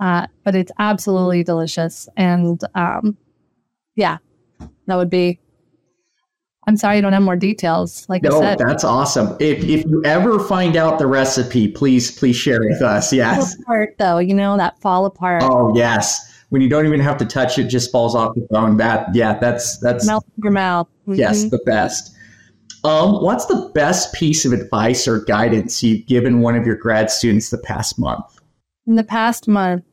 uh, 0.00 0.26
but 0.44 0.54
it's 0.54 0.70
absolutely 0.78 1.42
delicious. 1.42 2.10
And 2.18 2.60
um, 2.74 3.16
yeah, 3.96 4.18
that 4.86 4.96
would 4.96 5.08
be. 5.08 5.40
I'm 6.66 6.76
sorry, 6.76 6.98
I 6.98 7.00
don't 7.00 7.14
have 7.14 7.22
more 7.22 7.36
details. 7.36 8.06
Like 8.10 8.22
no, 8.22 8.36
I 8.36 8.40
said, 8.40 8.58
that's 8.58 8.84
awesome. 8.84 9.34
If 9.40 9.64
if 9.64 9.86
you 9.86 10.02
ever 10.04 10.38
find 10.38 10.76
out 10.76 10.98
the 10.98 11.06
recipe, 11.06 11.68
please 11.68 12.10
please 12.10 12.36
share 12.36 12.62
it 12.62 12.68
with 12.68 12.82
us. 12.82 13.14
Yes. 13.14 13.54
Fall 13.54 13.62
apart, 13.62 13.94
though, 13.98 14.18
you 14.18 14.34
know 14.34 14.58
that 14.58 14.78
fall 14.82 15.06
apart. 15.06 15.42
Oh 15.42 15.74
yes. 15.74 16.34
When 16.50 16.62
you 16.62 16.68
don't 16.68 16.86
even 16.86 17.00
have 17.00 17.18
to 17.18 17.24
touch 17.26 17.58
it, 17.58 17.64
just 17.64 17.92
falls 17.92 18.14
off 18.14 18.34
the 18.34 18.46
bone. 18.50 18.76
That 18.78 19.14
yeah, 19.14 19.38
that's 19.38 19.78
that's 19.78 20.06
melt 20.06 20.24
your 20.42 20.52
mouth. 20.52 20.88
Yes, 21.06 21.44
Mhm. 21.44 21.50
the 21.50 21.58
best. 21.66 22.14
Um, 22.84 23.22
what's 23.22 23.44
the 23.46 23.70
best 23.74 24.14
piece 24.14 24.44
of 24.44 24.52
advice 24.52 25.06
or 25.08 25.20
guidance 25.24 25.82
you've 25.82 26.06
given 26.06 26.40
one 26.40 26.54
of 26.54 26.64
your 26.64 26.76
grad 26.76 27.10
students 27.10 27.50
the 27.50 27.58
past 27.58 27.98
month? 27.98 28.24
in 28.86 28.94
the 28.96 29.04
past 29.04 29.46
month 29.46 29.84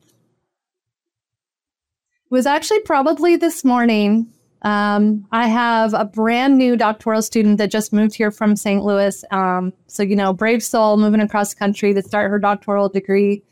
was 2.30 2.46
actually 2.46 2.80
probably 2.80 3.36
this 3.36 3.64
morning. 3.64 4.26
Um, 4.62 5.26
I 5.30 5.46
have 5.48 5.94
a 5.94 6.04
brand 6.06 6.56
new 6.58 6.76
doctoral 6.76 7.22
student 7.22 7.58
that 7.58 7.70
just 7.70 7.92
moved 7.92 8.14
here 8.14 8.30
from 8.30 8.56
St. 8.56 8.82
Louis. 8.82 9.22
Um, 9.30 9.72
so, 9.86 10.02
you 10.02 10.16
know, 10.16 10.32
brave 10.32 10.62
soul 10.62 10.96
moving 10.96 11.20
across 11.20 11.50
the 11.54 11.58
country 11.58 11.92
to 11.94 12.02
start 12.02 12.30
her 12.30 12.38
doctoral 12.38 12.88
degree 12.88 13.42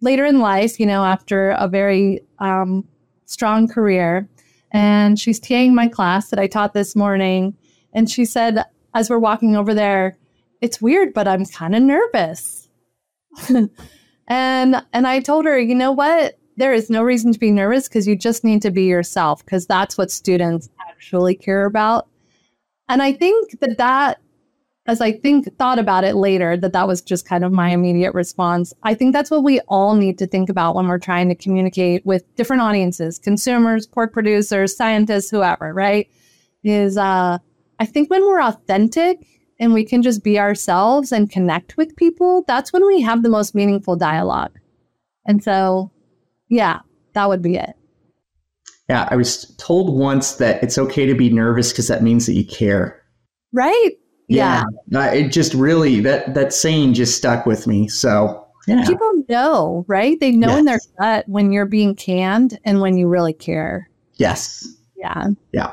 later 0.00 0.24
in 0.24 0.40
life, 0.40 0.80
you 0.80 0.86
know, 0.86 1.04
after 1.04 1.50
a 1.50 1.68
very 1.68 2.20
um, 2.38 2.86
strong 3.26 3.68
career. 3.68 4.28
And 4.72 5.18
she's 5.18 5.40
TAing 5.40 5.72
my 5.72 5.88
class 5.88 6.30
that 6.30 6.38
I 6.38 6.46
taught 6.46 6.74
this 6.74 6.94
morning. 6.94 7.56
And 7.92 8.10
she 8.10 8.24
said, 8.24 8.64
as 8.94 9.10
we're 9.10 9.18
walking 9.18 9.56
over 9.56 9.74
there, 9.74 10.16
it's 10.60 10.82
weird, 10.82 11.14
but 11.14 11.26
I'm 11.26 11.46
kind 11.46 11.74
of 11.74 11.82
nervous. 11.82 12.68
and 13.48 14.84
and 14.92 15.06
I 15.06 15.20
told 15.20 15.44
her, 15.46 15.58
you 15.58 15.74
know 15.74 15.92
what? 15.92 16.38
There 16.56 16.72
is 16.72 16.90
no 16.90 17.02
reason 17.02 17.32
to 17.32 17.38
be 17.38 17.50
nervous 17.50 17.88
because 17.88 18.06
you 18.06 18.16
just 18.16 18.44
need 18.44 18.62
to 18.62 18.70
be 18.70 18.84
yourself 18.84 19.44
because 19.44 19.66
that's 19.66 19.96
what 19.96 20.10
students 20.10 20.68
actually 20.88 21.34
care 21.34 21.64
about. 21.64 22.06
And 22.88 23.02
I 23.02 23.12
think 23.12 23.58
that 23.60 23.78
that 23.78 24.20
as 24.86 25.00
I 25.00 25.12
think 25.12 25.56
thought 25.58 25.78
about 25.78 26.04
it 26.04 26.16
later 26.16 26.56
that 26.56 26.72
that 26.72 26.88
was 26.88 27.02
just 27.02 27.28
kind 27.28 27.44
of 27.44 27.52
my 27.52 27.70
immediate 27.70 28.14
response. 28.14 28.72
I 28.82 28.94
think 28.94 29.12
that's 29.12 29.30
what 29.30 29.44
we 29.44 29.60
all 29.68 29.94
need 29.94 30.18
to 30.18 30.26
think 30.26 30.48
about 30.48 30.74
when 30.74 30.88
we're 30.88 30.98
trying 30.98 31.28
to 31.28 31.34
communicate 31.34 32.04
with 32.06 32.24
different 32.36 32.62
audiences, 32.62 33.18
consumers, 33.18 33.86
pork 33.86 34.12
producers, 34.12 34.76
scientists, 34.76 35.30
whoever, 35.30 35.72
right? 35.72 36.08
Is 36.64 36.96
uh 36.96 37.38
I 37.78 37.86
think 37.86 38.10
when 38.10 38.22
we're 38.22 38.42
authentic 38.42 39.26
and 39.58 39.74
we 39.74 39.84
can 39.84 40.02
just 40.02 40.24
be 40.24 40.38
ourselves 40.38 41.12
and 41.12 41.30
connect 41.30 41.76
with 41.76 41.96
people, 41.96 42.44
that's 42.46 42.72
when 42.72 42.86
we 42.86 43.00
have 43.02 43.22
the 43.22 43.28
most 43.28 43.54
meaningful 43.54 43.96
dialogue. 43.96 44.58
And 45.26 45.44
so, 45.44 45.90
yeah, 46.48 46.80
that 47.14 47.28
would 47.28 47.42
be 47.42 47.56
it. 47.56 47.74
Yeah, 48.88 49.06
I 49.10 49.16
was 49.16 49.54
told 49.56 49.96
once 49.96 50.36
that 50.36 50.62
it's 50.62 50.76
okay 50.76 51.06
to 51.06 51.14
be 51.14 51.30
nervous 51.30 51.70
because 51.70 51.88
that 51.88 52.02
means 52.02 52.26
that 52.26 52.32
you 52.32 52.44
care. 52.44 53.00
Right? 53.52 53.92
Yeah, 54.36 54.64
Uh, 54.94 55.00
it 55.12 55.28
just 55.28 55.54
really 55.54 56.00
that 56.00 56.34
that 56.34 56.52
saying 56.52 56.94
just 56.94 57.16
stuck 57.16 57.46
with 57.46 57.66
me. 57.66 57.88
So 57.88 58.46
yeah, 58.66 58.86
People 58.86 59.24
know, 59.28 59.84
right? 59.88 60.18
They 60.20 60.30
know 60.32 60.56
in 60.56 60.64
their 60.64 60.80
gut 61.00 61.24
when 61.28 61.50
you're 61.52 61.66
being 61.66 61.94
canned 61.94 62.58
and 62.64 62.80
when 62.80 62.96
you 62.96 63.08
really 63.08 63.32
care. 63.32 63.88
yes, 64.16 64.66
Yeah. 64.96 65.28
yeah. 65.52 65.72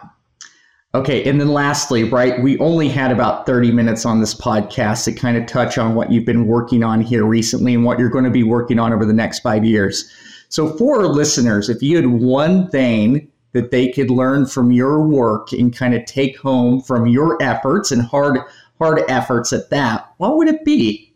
Okay, 0.96 1.30
and 1.30 1.40
then 1.40 1.50
lastly, 1.50 2.06
right, 2.06 2.42
we 2.42 2.58
only 2.60 2.88
had 2.90 3.12
about 3.12 3.46
30 3.46 3.72
minutes 3.72 4.06
on 4.06 4.20
this 4.22 4.34
podcast 4.34 5.04
to 5.04 5.12
kind 5.12 5.38
of 5.38 5.46
touch 5.46 5.78
on 5.78 5.94
what 5.94 6.12
you've 6.12 6.26
been 6.26 6.48
working 6.48 6.82
on 6.82 7.02
here 7.02 7.26
recently 7.26 7.76
and 7.76 7.84
what 7.84 8.00
you're 8.00 8.10
going 8.10 8.24
to 8.24 8.32
be 8.32 8.42
working 8.42 8.80
on 8.80 8.94
over 8.94 9.06
the 9.06 9.14
next 9.14 9.42
five 9.42 9.64
years. 9.64 10.10
So, 10.50 10.76
for 10.78 11.02
our 11.02 11.08
listeners, 11.08 11.70
if 11.70 11.84
you 11.84 11.98
had 11.98 12.08
one 12.08 12.70
thing 12.70 13.28
that 13.54 13.72
they 13.72 13.90
could 13.90 14.10
learn 14.10 14.46
from 14.46 14.72
your 14.72 15.06
work 15.06 15.52
and 15.52 15.76
kind 15.76 15.94
of 15.94 16.06
take 16.06 16.38
home 16.38 16.82
from 16.82 17.08
your 17.08 17.42
efforts 17.42 17.92
and 17.92 18.02
hard, 18.02 18.40
hard 18.78 19.02
efforts 19.08 19.54
at 19.54 19.70
that, 19.70 20.12
what 20.18 20.38
would 20.38 20.48
it 20.48 20.64
be? 20.66 21.16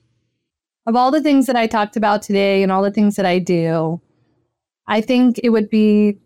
Of 0.88 0.96
all 0.96 1.12
the 1.12 1.22
things 1.22 1.46
that 1.46 1.56
I 1.56 1.68
talked 1.68 1.96
about 1.96 2.22
today 2.22 2.64
and 2.64 2.72
all 2.72 2.82
the 2.82 2.92
things 2.92 3.16
that 3.16 3.26
I 3.26 3.40
do, 3.40 4.02
I 4.88 5.02
think 5.02 5.40
it 5.44 5.50
would 5.50 5.70
be 5.70 6.20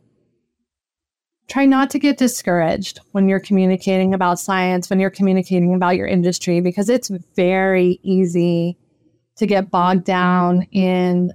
try 1.48 1.66
not 1.66 1.90
to 1.92 2.00
get 2.00 2.18
discouraged 2.18 3.00
when 3.12 3.28
you're 3.28 3.40
communicating 3.40 4.14
about 4.14 4.40
science, 4.40 4.90
when 4.90 5.00
you're 5.00 5.10
communicating 5.10 5.76
about 5.76 5.96
your 5.96 6.08
industry, 6.08 6.62
because 6.62 6.90
it's 6.90 7.12
very 7.36 8.00
easy 8.02 8.78
to 9.36 9.46
get 9.46 9.70
bogged 9.70 10.06
down 10.06 10.64
in 10.72 11.34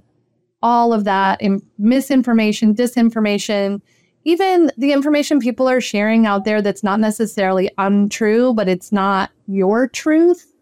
all 0.61 0.93
of 0.93 1.05
that 1.05 1.41
in 1.41 1.61
misinformation, 1.77 2.75
disinformation, 2.75 3.81
even 4.23 4.71
the 4.77 4.91
information 4.91 5.39
people 5.39 5.67
are 5.67 5.81
sharing 5.81 6.25
out 6.25 6.45
there 6.45 6.61
that's 6.61 6.83
not 6.83 6.99
necessarily 6.99 7.71
untrue, 7.77 8.53
but 8.53 8.67
it's 8.67 8.91
not 8.91 9.31
your 9.47 9.87
truth. 9.87 10.53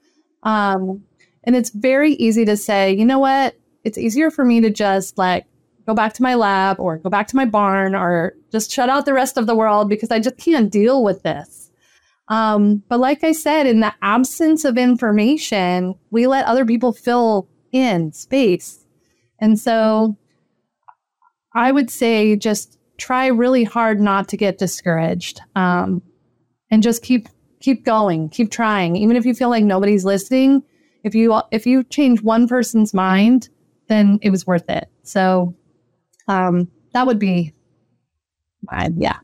Um, 0.43 1.03
and 1.43 1.55
it's 1.55 1.69
very 1.69 2.13
easy 2.13 2.45
to 2.45 2.55
say, 2.55 2.93
you 2.93 3.05
know 3.05 3.19
what? 3.19 3.55
It's 3.83 3.97
easier 3.97 4.31
for 4.31 4.45
me 4.45 4.61
to 4.61 4.69
just 4.69 5.17
like 5.17 5.45
go 5.85 5.93
back 5.93 6.13
to 6.13 6.23
my 6.23 6.35
lab 6.35 6.79
or 6.79 6.97
go 6.97 7.09
back 7.09 7.27
to 7.27 7.35
my 7.35 7.45
barn 7.45 7.95
or 7.95 8.33
just 8.51 8.71
shut 8.71 8.89
out 8.89 9.05
the 9.05 9.13
rest 9.13 9.37
of 9.37 9.47
the 9.47 9.55
world 9.55 9.89
because 9.89 10.11
I 10.11 10.19
just 10.19 10.37
can't 10.37 10.71
deal 10.71 11.03
with 11.03 11.23
this. 11.23 11.71
Um, 12.29 12.83
but 12.87 12.99
like 12.99 13.23
I 13.23 13.31
said, 13.31 13.65
in 13.65 13.79
the 13.79 13.93
absence 14.01 14.63
of 14.63 14.77
information, 14.77 15.95
we 16.11 16.27
let 16.27 16.45
other 16.45 16.65
people 16.65 16.93
fill 16.93 17.49
in 17.71 18.13
space. 18.13 18.85
And 19.39 19.59
so 19.59 20.15
I 21.55 21.71
would 21.71 21.89
say 21.89 22.35
just 22.35 22.78
try 22.99 23.27
really 23.27 23.63
hard 23.63 23.99
not 23.99 24.27
to 24.29 24.37
get 24.37 24.57
discouraged 24.57 25.41
um, 25.55 26.01
and 26.69 26.83
just 26.83 27.01
keep 27.01 27.27
keep 27.59 27.83
going, 27.83 28.29
keep 28.29 28.51
trying. 28.51 28.95
Even 28.95 29.15
if 29.15 29.25
you 29.25 29.33
feel 29.33 29.49
like 29.49 29.63
nobody's 29.63 30.05
listening, 30.05 30.63
if 31.03 31.15
you 31.15 31.41
if 31.51 31.65
you 31.65 31.83
change 31.83 32.21
one 32.21 32.47
person's 32.47 32.93
mind, 32.93 33.49
then 33.87 34.19
it 34.21 34.29
was 34.29 34.45
worth 34.45 34.69
it. 34.69 34.89
So 35.03 35.55
um, 36.27 36.69
that 36.93 37.07
would 37.07 37.19
be 37.19 37.53
my 38.63 38.89
yeah. 38.95 39.17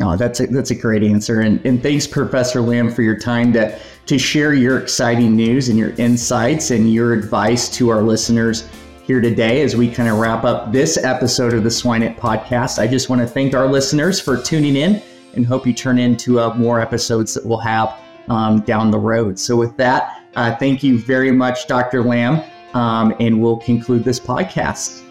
Oh, 0.00 0.16
that's 0.16 0.38
a, 0.38 0.46
that's 0.46 0.70
a 0.70 0.76
great 0.76 1.02
answer. 1.02 1.40
And, 1.40 1.64
and 1.66 1.82
thanks, 1.82 2.06
Professor 2.06 2.60
Lamm, 2.60 2.88
for 2.88 3.02
your 3.02 3.18
time 3.18 3.52
to, 3.54 3.76
to 4.06 4.16
share 4.16 4.54
your 4.54 4.78
exciting 4.78 5.34
news 5.34 5.68
and 5.68 5.76
your 5.76 5.90
insights 5.96 6.70
and 6.70 6.92
your 6.92 7.12
advice 7.12 7.68
to 7.70 7.88
our 7.88 8.02
listeners 8.02 8.68
here 9.08 9.22
today 9.22 9.62
as 9.62 9.74
we 9.74 9.90
kind 9.90 10.06
of 10.06 10.18
wrap 10.18 10.44
up 10.44 10.70
this 10.70 11.02
episode 11.02 11.54
of 11.54 11.64
the 11.64 11.70
Swine 11.70 12.02
podcast. 12.16 12.78
I 12.78 12.86
just 12.86 13.08
want 13.08 13.22
to 13.22 13.26
thank 13.26 13.54
our 13.54 13.66
listeners 13.66 14.20
for 14.20 14.36
tuning 14.36 14.76
in 14.76 15.02
and 15.32 15.46
hope 15.46 15.66
you 15.66 15.72
turn 15.72 15.98
into 15.98 16.38
uh, 16.38 16.52
more 16.52 16.78
episodes 16.78 17.32
that 17.32 17.46
we'll 17.46 17.56
have 17.56 17.98
um, 18.28 18.60
down 18.60 18.90
the 18.90 18.98
road. 18.98 19.38
So, 19.38 19.56
with 19.56 19.74
that, 19.78 20.22
uh, 20.36 20.54
thank 20.56 20.82
you 20.82 20.98
very 20.98 21.32
much, 21.32 21.66
Dr. 21.66 22.02
Lamm, 22.02 22.44
um, 22.74 23.14
and 23.18 23.40
we'll 23.40 23.56
conclude 23.56 24.04
this 24.04 24.20
podcast. 24.20 25.02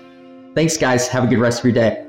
Thanks, 0.53 0.77
guys. 0.77 1.07
Have 1.07 1.23
a 1.23 1.27
good 1.27 1.39
rest 1.39 1.59
of 1.61 1.65
your 1.65 1.73
day. 1.73 2.06